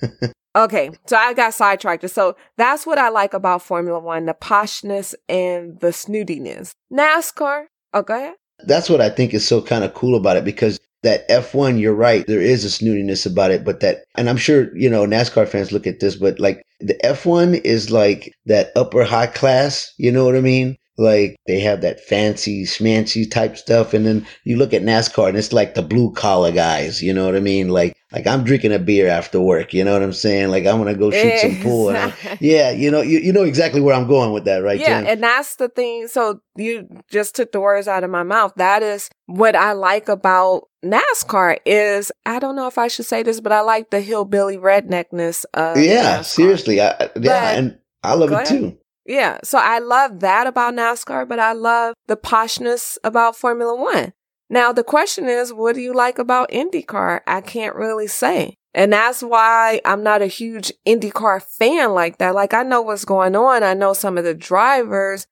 [0.57, 2.09] okay, so I got sidetracked.
[2.11, 6.73] So that's what I like about Formula One the poshness and the snootiness.
[6.93, 8.35] NASCAR, oh, go ahead.
[8.65, 11.95] That's what I think is so kind of cool about it because that F1, you're
[11.95, 12.25] right.
[12.27, 15.73] There is a snootiness about it, but that, and I'm sure, you know, NASCAR fans
[15.73, 19.93] look at this, but like the F1 is like that upper high class.
[19.99, 20.77] You know what I mean?
[20.99, 23.95] Like they have that fancy schmancy type stuff.
[23.95, 27.03] And then you look at NASCAR and it's like the blue collar guys.
[27.03, 27.69] You know what I mean?
[27.71, 29.73] Like, like I'm drinking a beer after work.
[29.73, 30.51] You know what I'm saying?
[30.51, 31.91] Like I'm going to go shoot some pool.
[31.91, 32.71] And yeah.
[32.71, 34.79] You know, you, you know exactly where I'm going with that, right?
[34.79, 35.01] Yeah.
[35.01, 35.07] Jen?
[35.07, 36.09] And that's the thing.
[36.09, 38.53] So you just took the words out of my mouth.
[38.57, 43.23] That is what I like about NASCAR is I don't know if I should say
[43.23, 46.25] this, but I like the hillbilly redneckness of Yeah, NASCAR.
[46.25, 46.81] seriously.
[46.83, 48.47] I, yeah, but, and I love it ahead.
[48.49, 48.79] too.
[49.07, 49.39] Yeah.
[49.43, 54.13] So I love that about NASCAR, but I love the poshness about Formula One.
[54.49, 57.21] Now, the question is, what do you like about IndyCar?
[57.27, 58.57] I can't really say.
[58.75, 62.35] And that's why I'm not a huge IndyCar fan like that.
[62.35, 63.63] Like, I know what's going on.
[63.63, 65.27] I know some of the drivers,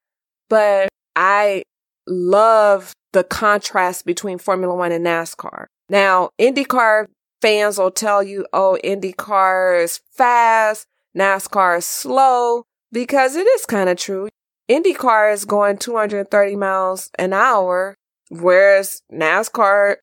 [0.49, 1.63] but I
[2.07, 5.67] love the contrast between Formula One and NASCAR.
[5.89, 7.07] Now, IndyCar
[7.43, 13.89] fans will tell you, oh, IndyCar is fast, NASCAR is slow because it is kind
[13.89, 14.29] of true.
[14.71, 17.97] IndyCar is going 230 miles an hour,
[18.29, 19.97] whereas NASCAR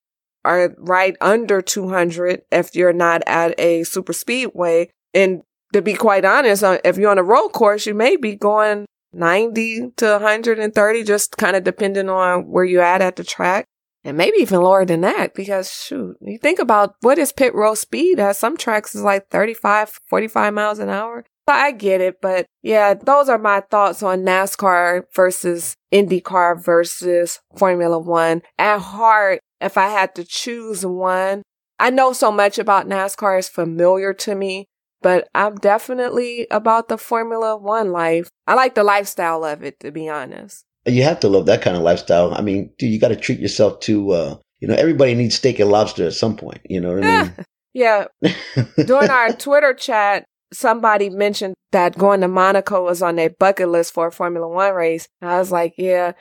[0.43, 4.89] are right under 200 if you're not at a super speedway.
[5.13, 8.35] And to be quite honest, uh, if you're on a road course, you may be
[8.35, 13.65] going 90 to 130, just kind of depending on where you're at at the track.
[14.03, 17.75] And maybe even lower than that because shoot, you think about what is pit road
[17.75, 21.25] speed at some tracks is like 35, 45 miles an hour.
[21.55, 27.97] I get it, but yeah, those are my thoughts on NASCAR versus IndyCar versus Formula
[27.97, 28.41] One.
[28.57, 31.43] At heart, if I had to choose one,
[31.79, 34.65] I know so much about NASCAR is familiar to me,
[35.01, 38.29] but I'm definitely about the Formula One life.
[38.47, 40.63] I like the lifestyle of it, to be honest.
[40.85, 42.33] You have to love that kind of lifestyle.
[42.33, 45.59] I mean, dude, you got to treat yourself to, uh, you know, everybody needs steak
[45.59, 46.61] and lobster at some point.
[46.69, 47.35] You know what I mean?
[47.73, 48.05] yeah.
[48.85, 53.93] During our Twitter chat, somebody mentioned that going to Monaco was on their bucket list
[53.93, 55.07] for a Formula One race.
[55.21, 56.13] And I was like, yeah.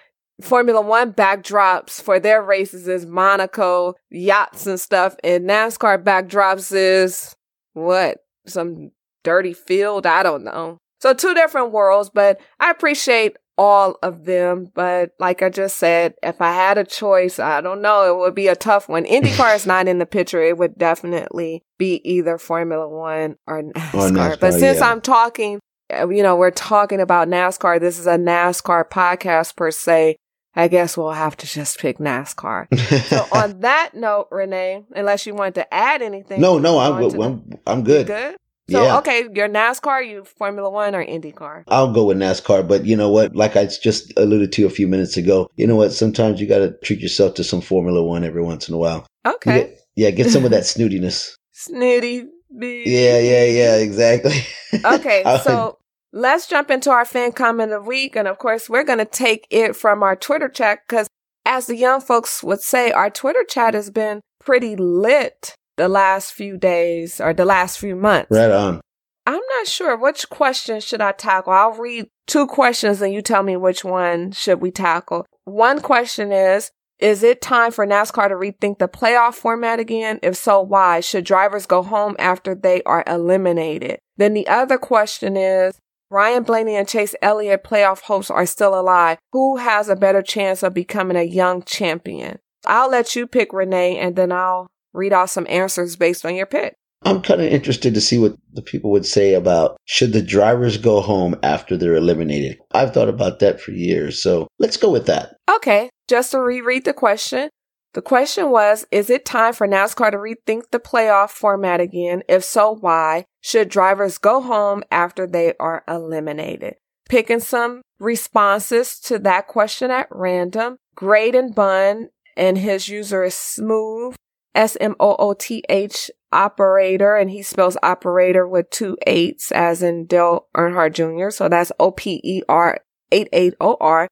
[0.43, 5.17] Formula One backdrops for their races is Monaco, yachts and stuff.
[5.25, 7.35] And NASCAR backdrops is
[7.73, 8.19] what?
[8.47, 8.91] Some
[9.25, 10.07] dirty field?
[10.07, 10.79] I don't know.
[11.01, 14.71] So two different worlds, but I appreciate all of them.
[14.75, 18.35] But like I just said, if I had a choice, I don't know, it would
[18.35, 19.05] be a tough one.
[19.05, 20.43] IndyCar is not in the picture.
[20.43, 23.95] It would definitely be either Formula One or NASCAR.
[23.95, 24.91] Or NASCAR but since yeah.
[24.91, 25.61] I'm talking,
[25.93, 27.81] uh, you know, we're talking about NASCAR.
[27.81, 30.17] This is a NASCAR podcast per se.
[30.59, 32.67] I guess we'll have to just pick NASCAR.
[33.09, 36.41] so on that note, Renee, unless you want to add anything.
[36.41, 37.21] No, no, I'm.
[37.21, 38.07] I'm, I'm good.
[38.07, 38.37] Good.
[38.69, 38.99] So yeah.
[38.99, 41.65] okay, your NASCAR, you Formula One or IndyCar?
[41.69, 43.37] I'll go with NASCAR, but you know what?
[43.37, 45.93] Like I just alluded to a few minutes ago, you know what?
[45.93, 49.07] Sometimes you got to treat yourself to some Formula One every once in a while.
[49.25, 49.59] Okay.
[49.59, 51.37] Get, yeah, get some of that snootiness.
[51.53, 52.25] Snooty.
[52.51, 54.39] Yeah, yeah, yeah, exactly.
[54.85, 55.79] okay, so
[56.13, 59.05] let's jump into our fan comment of the week, and of course, we're going to
[59.05, 61.07] take it from our Twitter chat because,
[61.45, 66.33] as the young folks would say, our Twitter chat has been pretty lit the last
[66.33, 68.29] few days or the last few months.
[68.31, 68.81] Right on.
[69.27, 71.53] I'm not sure which question should I tackle.
[71.53, 75.27] I'll read two questions and you tell me which one should we tackle.
[75.45, 80.19] One question is, is it time for NASCAR to rethink the playoff format again?
[80.23, 81.01] If so, why?
[81.01, 83.99] Should drivers go home after they are eliminated?
[84.17, 89.19] Then the other question is, Ryan Blaney and Chase Elliott playoff hopes are still alive.
[89.33, 92.39] Who has a better chance of becoming a young champion?
[92.65, 96.47] I'll let you pick Renee and then I'll read off some answers based on your
[96.47, 96.75] pick.
[97.03, 100.79] I'm kind of interested to see what the people would say about should the drivers
[100.79, 102.59] go home after they're eliminated.
[102.73, 105.37] I've thought about that for years, so let's go with that.
[105.55, 107.51] Okay, just to reread the question.
[107.93, 112.23] The question was Is it time for NASCAR to rethink the playoff format again?
[112.29, 113.25] If so, why?
[113.41, 116.75] Should drivers go home after they are eliminated?
[117.09, 120.79] Picking some responses to that question at random.
[120.97, 124.17] Graydon Bun and his user is Smooth
[124.57, 129.83] S M O O T H operator, and he spells operator with two eights, as
[129.83, 131.31] in Dale Earnhardt Jr.
[131.31, 132.81] So that's O P E R
[133.13, 134.07] 88OR.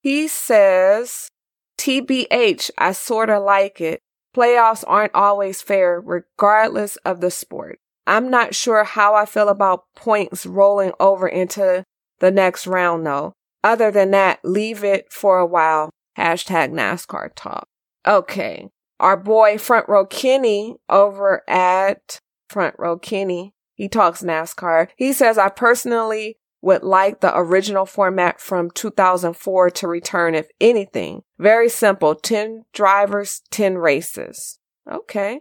[0.00, 1.28] He says,
[1.78, 4.00] TBH, I sorta like it.
[4.34, 7.78] Playoffs aren't always fair, regardless of the sport.
[8.06, 11.84] I'm not sure how I feel about points rolling over into
[12.20, 13.32] the next round though.
[13.64, 15.90] Other than that, leave it for a while.
[16.16, 17.66] Hashtag NASCAR talk.
[18.06, 18.68] Okay
[19.00, 24.88] our boy Front Row Kenny over at Front Row Kenny, he talks NASCAR.
[24.96, 31.22] He says, I personally would like the original format from 2004 to return, if anything.
[31.38, 34.58] Very simple 10 drivers, 10 races.
[34.90, 35.40] Okay.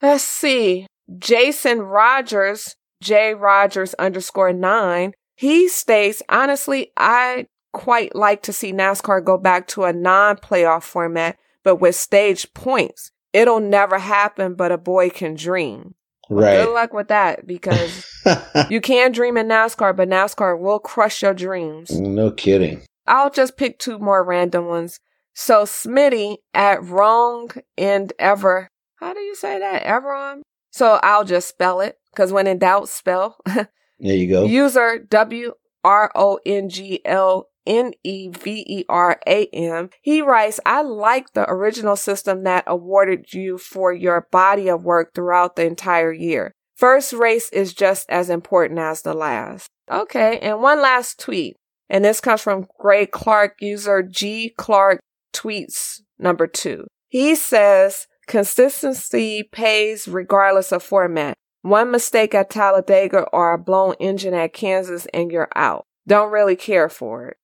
[0.00, 0.86] Let's see.
[1.18, 9.22] Jason Rogers, J Rogers underscore nine, he states, honestly, I quite like to see NASCAR
[9.24, 13.10] go back to a non playoff format, but with stage points.
[13.32, 15.96] It'll never happen, but a boy can dream.
[16.30, 16.64] Right.
[16.64, 18.06] Good luck with that because
[18.70, 21.90] you can dream in NASCAR, but NASCAR will crush your dreams.
[21.90, 22.82] no kidding.
[23.06, 25.00] I'll just pick two more random ones.
[25.34, 28.68] So Smitty at wrong and ever.
[28.96, 29.82] How do you say that?
[29.84, 30.42] Everon?
[30.70, 33.38] So I'll just spell it because when in doubt, spell.
[34.00, 34.44] There you go.
[34.44, 35.52] User W
[35.84, 39.90] R O N G L N E V E R A M.
[40.02, 45.14] He writes, I like the original system that awarded you for your body of work
[45.14, 46.52] throughout the entire year.
[46.76, 49.68] First race is just as important as the last.
[49.90, 51.56] Okay, and one last tweet.
[51.88, 55.00] And this comes from Gray Clark, user G Clark
[55.32, 56.86] tweets number two.
[57.08, 61.36] He says, consistency pays regardless of format.
[61.62, 65.84] One mistake at Talladega or a blown engine at Kansas and you're out.
[66.06, 67.36] Don't really care for it.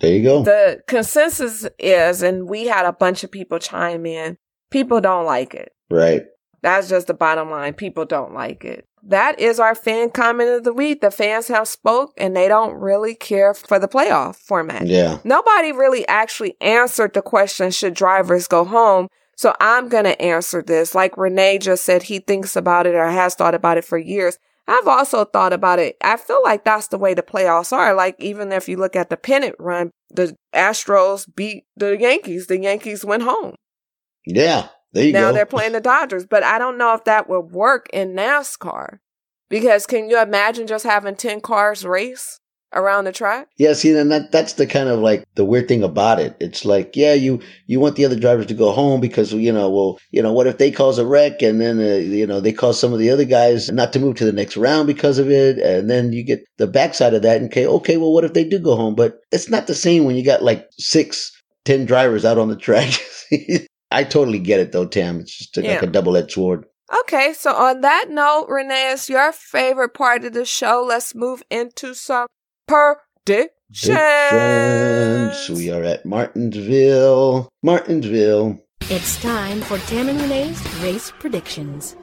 [0.00, 0.42] There you go.
[0.42, 4.38] The consensus is, and we had a bunch of people chime in,
[4.70, 5.72] people don't like it.
[5.90, 6.22] right.
[6.60, 7.74] That's just the bottom line.
[7.74, 8.84] People don't like it.
[9.04, 11.00] That is our fan comment of the week.
[11.00, 14.88] The fans have spoke and they don't really care for the playoff format.
[14.88, 15.18] Yeah.
[15.22, 19.06] Nobody really actually answered the question, should drivers go home?
[19.36, 20.96] So I'm going to answer this.
[20.96, 24.36] Like Renee just said, he thinks about it or has thought about it for years.
[24.68, 25.96] I've also thought about it.
[26.02, 27.94] I feel like that's the way the playoffs are.
[27.94, 32.46] Like even if you look at the pennant run, the Astros beat the Yankees.
[32.46, 33.54] The Yankees went home.
[34.26, 34.68] Yeah.
[34.92, 35.34] There you now go.
[35.34, 38.98] they're playing the Dodgers, but I don't know if that would work in NASCAR.
[39.48, 42.37] Because can you imagine just having 10 cars race
[42.74, 43.48] around the track?
[43.56, 46.36] Yeah, see, then that that's the kind of like the weird thing about it.
[46.40, 49.70] It's like, yeah, you you want the other drivers to go home because you know,
[49.70, 52.52] well, you know, what if they cause a wreck and then uh, you know they
[52.52, 55.30] cause some of the other guys not to move to the next round because of
[55.30, 58.32] it, and then you get the backside of that and okay, okay, well, what if
[58.34, 58.94] they do go home?
[58.94, 61.32] But it's not the same when you got like six,
[61.64, 62.92] ten drivers out on the track.
[63.90, 65.20] I totally get it though, Tam.
[65.20, 65.80] It's just like Yeah.
[65.82, 66.66] a double edged sword.
[67.00, 70.82] Okay, so on that note, Renee, it's your favorite part of the show.
[70.86, 72.26] Let's move into some
[72.68, 73.50] predictions.
[74.30, 75.58] Predictions.
[75.58, 77.48] We are at Martinsville.
[77.62, 78.58] Martinsville.
[78.82, 81.96] It's time for Tam and Renee's race predictions.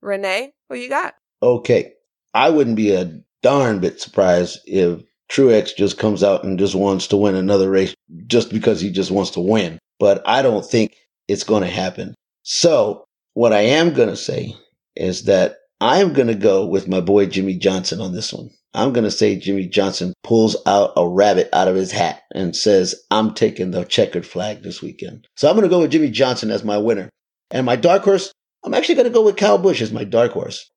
[0.00, 1.14] Renee, who you got?
[1.42, 1.92] Okay.
[2.34, 7.06] I wouldn't be a darn bit surprised if Truex just comes out and just wants
[7.08, 7.94] to win another race
[8.26, 9.78] just because he just wants to win.
[9.98, 10.96] But I don't think
[11.28, 12.14] it's going to happen.
[12.42, 13.04] So
[13.34, 14.54] what I am going to say
[14.96, 18.50] is that I'm going to go with my boy Jimmie Johnson on this one.
[18.74, 22.56] I'm going to say Jimmie Johnson pulls out a rabbit out of his hat and
[22.56, 25.28] says, I'm taking the checkered flag this weekend.
[25.36, 27.10] So I'm going to go with Jimmie Johnson as my winner.
[27.50, 28.32] And my dark horse,
[28.64, 30.70] I'm actually going to go with Kyle Busch as my dark horse.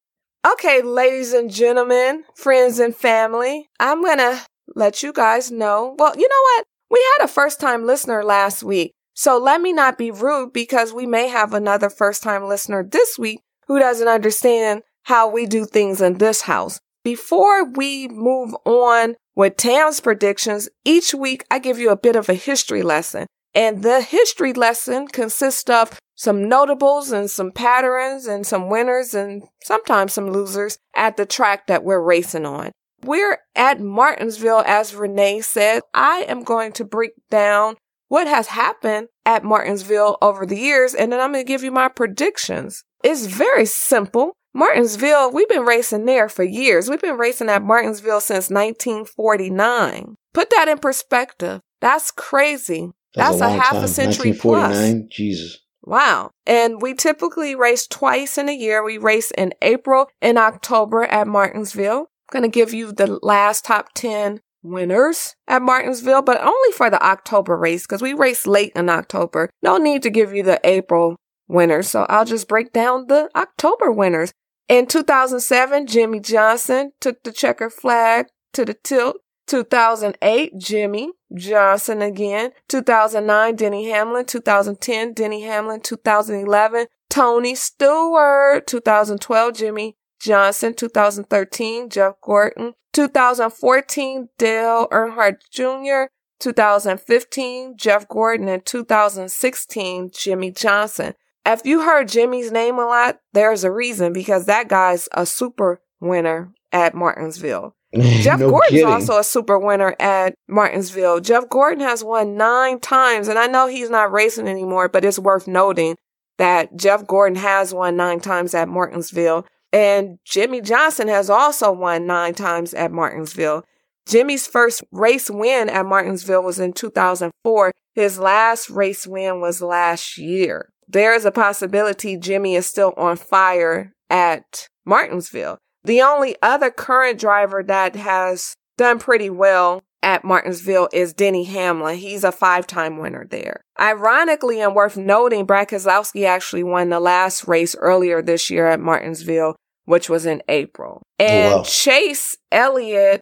[0.46, 4.41] Okay, ladies and gentlemen, friends and family, I'm going to
[4.76, 5.96] let you guys know.
[5.98, 6.66] Well, you know what?
[6.91, 8.91] We had a first time listener last week.
[9.14, 13.18] So let me not be rude because we may have another first time listener this
[13.18, 16.80] week who doesn't understand how we do things in this house.
[17.06, 22.30] Before we move on with Tam's predictions, each week I give you a bit of
[22.30, 23.28] a history lesson.
[23.53, 29.43] And the history lesson consists of some notables and some patterns and some winners and
[29.64, 32.72] sometimes some losers at the track that we're racing on.
[33.03, 35.84] We're at Martinsville, as Renee said.
[35.93, 37.76] I am going to break down
[38.08, 41.72] what has happened at Martinsville over the years, and then I'm going to give you
[41.72, 42.84] my predictions.
[43.03, 44.34] It's very simple.
[44.56, 46.89] Martinsville, we've been racing there for years.
[46.89, 50.16] We've been racing at Martinsville since 1949.
[50.34, 51.60] Put that in perspective.
[51.82, 52.91] That's crazy.
[53.16, 53.84] That's, a, long half time.
[53.84, 54.93] a century plus.
[55.10, 55.60] Jesus.
[55.84, 56.32] Wow.
[56.45, 58.82] And we typically race twice in a year.
[58.82, 62.08] We race in April and October at Martinsville.
[62.08, 66.89] I'm going to give you the last top 10 winners at Martinsville, but only for
[66.89, 69.49] the October race because we race late in October.
[69.62, 71.18] No need to give you the April
[71.49, 71.89] winners.
[71.89, 74.32] So I'll just break down the October winners.
[74.68, 79.18] In 2007, Jimmie Johnson took the checker flag to the tilt.
[79.47, 82.51] 2008, Jimmie Johnson again.
[82.68, 84.26] 2009, Denny Hamlin.
[84.26, 85.82] 2010, Denny Hamlin.
[85.82, 88.66] 2011, Tony Stewart.
[88.66, 90.74] 2012, Jimmie Johnson.
[90.74, 92.74] 2013, Jeff Gordon.
[92.93, 96.09] 2014, Dale Earnhardt Jr.
[96.39, 98.47] 2015, Jeff Gordon.
[98.47, 101.13] And 2016, Jimmie Johnson.
[101.46, 105.82] If you heard Jimmie's name a lot, there's a reason because that guy's a super
[106.00, 107.76] winner at Martinsville.
[107.96, 108.88] Jeff no Gordon's kidding.
[108.88, 111.20] also a super winner at Martinsville.
[111.22, 115.20] Jeff Gordon has won nine times, and I know he's not racing anymore, but it's
[115.20, 115.96] worth noting
[116.38, 119.46] that Jeff Gordon has won nine times at Martinsville.
[119.72, 123.64] And Jimmie Johnson has also won nine times at Martinsville.
[124.08, 127.72] Jimmie's first race win at Martinsville was in 2004.
[127.93, 130.70] His last race win was last year.
[130.88, 135.58] There is a possibility Jimmie is still on fire at Martinsville.
[135.84, 141.98] The only other current driver that has done pretty well at Martinsville is Denny Hamlin.
[141.98, 143.62] He's a five time winner there.
[143.80, 148.80] Ironically and worth noting, Brad Keselowski actually won the last race earlier this year at
[148.80, 149.56] Martinsville,
[149.86, 151.02] which was in April.
[151.20, 151.64] Oh, and oh, wow.
[151.64, 153.22] Chase Elliott,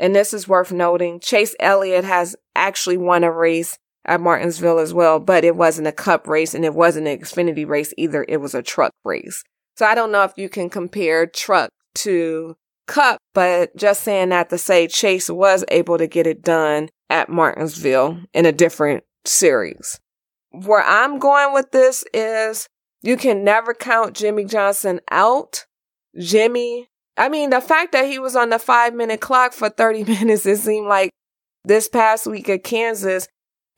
[0.00, 4.94] and this is worth noting, Chase Elliott has actually won a race at Martinsville as
[4.94, 8.24] well, but it wasn't a cup race and it wasn't an Xfinity race either.
[8.28, 9.42] It was a truck race.
[9.76, 14.48] So I don't know if you can compare truck to cup, but just saying that
[14.50, 20.00] to say Chase was able to get it done at Martinsville in a different series.
[20.50, 22.68] Where I'm going with this is
[23.02, 25.66] you can never count Jimmie Johnson out.
[26.18, 30.04] Jimmie, I mean, the fact that he was on the five minute clock for 30
[30.20, 31.10] minutes, it seemed like
[31.64, 33.28] this past week at Kansas,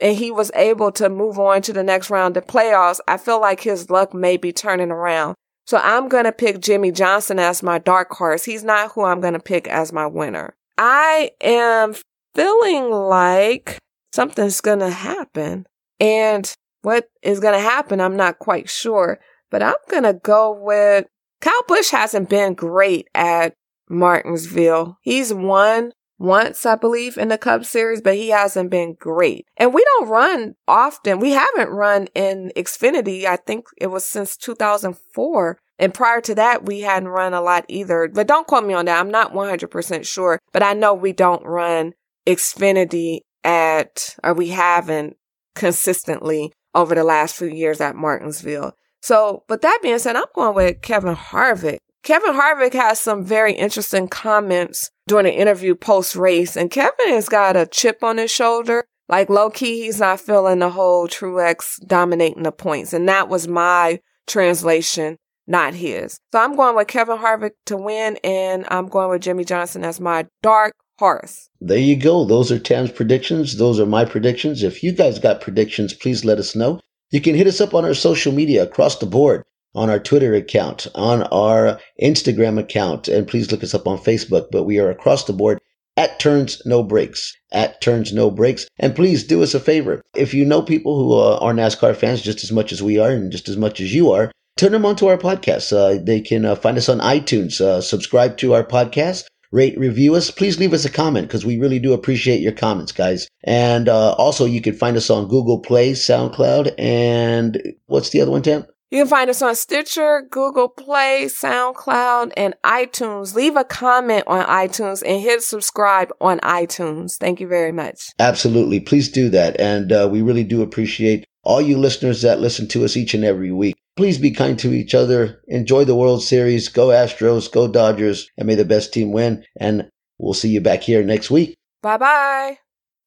[0.01, 3.41] and he was able to move on to the next round of playoffs, I feel
[3.41, 5.35] like his luck may be turning around.
[5.67, 8.45] So I'm going to pick Jimmie Johnson as my dark horse.
[8.45, 10.57] He's not who I'm going to pick as my winner.
[10.79, 11.95] I am
[12.35, 13.79] feeling like
[14.15, 15.67] something's going to happen.
[16.01, 16.51] And
[16.83, 19.19] what is going to happen, I'm not quite sure.
[19.51, 21.07] But I'm going to go with
[21.41, 23.55] Kyle Busch hasn't been great at
[23.89, 24.99] Martinsville.
[25.03, 29.47] He's won once, I believe, in the Cup Series, but he hasn't been great.
[29.57, 31.21] And we don't run often.
[31.21, 33.25] We haven't run in Xfinity.
[33.25, 35.59] I think it was since 2004.
[35.79, 38.11] And prior to that, we hadn't run a lot either.
[38.13, 38.99] But don't quote me on that.
[38.99, 41.93] I'm not 100% sure, but I know we don't run
[42.27, 45.17] Xfinity at, or we haven't
[45.55, 48.75] consistently over the last few years at Martinsville.
[49.01, 51.79] So, but that being said, I'm going with Kevin Harvick.
[52.09, 57.29] Kevin Harvick has some very interesting comments during an interview post race, and Kevin has
[57.29, 58.87] got a chip on his shoulder.
[59.11, 62.95] Like low key, he's not feeling the whole Truex dominating the points.
[62.95, 66.19] And that was my translation, not his.
[66.33, 70.01] So I'm going with Kevin Harvick to win, and I'm going with Jimmie Johnson as
[70.01, 71.51] my dark horse.
[71.61, 72.25] There you go.
[72.25, 73.59] Those are Tam's predictions.
[73.59, 74.63] Those are my predictions.
[74.63, 76.81] If you guys got predictions, please let us know.
[77.11, 79.45] You can hit us up on our social media across the board
[79.75, 84.47] on our Twitter account, on our Instagram account, and please look us up on Facebook.
[84.51, 85.59] But we are across the board
[85.99, 88.69] at Turns No Breaks, at Turns No Breaks.
[88.79, 90.01] And please do us a favor.
[90.15, 93.11] If you know people who uh, are NASCAR fans just as much as we are
[93.11, 95.73] and just as much as you are, turn them onto our podcast.
[95.73, 100.15] Uh, they can uh, find us on iTunes, uh, subscribe to our podcast, rate, review
[100.15, 100.31] us.
[100.31, 103.29] Please leave us a comment because we really do appreciate your comments, guys.
[103.43, 108.31] And uh, also, you can find us on Google Play, SoundCloud, and what's the other
[108.31, 108.67] one, Tam?
[108.91, 113.35] You can find us on Stitcher, Google Play, SoundCloud, and iTunes.
[113.35, 117.17] Leave a comment on iTunes and hit subscribe on iTunes.
[117.19, 118.11] Thank you very much.
[118.19, 118.81] Absolutely.
[118.81, 119.61] Please do that.
[119.61, 123.25] And uh, we really do appreciate all you listeners that listen to us each and
[123.25, 123.77] every week.
[123.97, 125.43] Please be kind to each other.
[125.49, 126.69] Enjoy the World Series.
[126.69, 129.45] Go Astros, go Dodgers, and may the best team win.
[129.61, 131.55] And we'll see you back here next week.
[131.83, 132.59] Bye bye.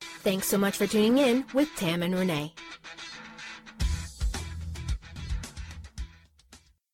[0.02, 2.54] Thanks so much for tuning in with Tam and Renee.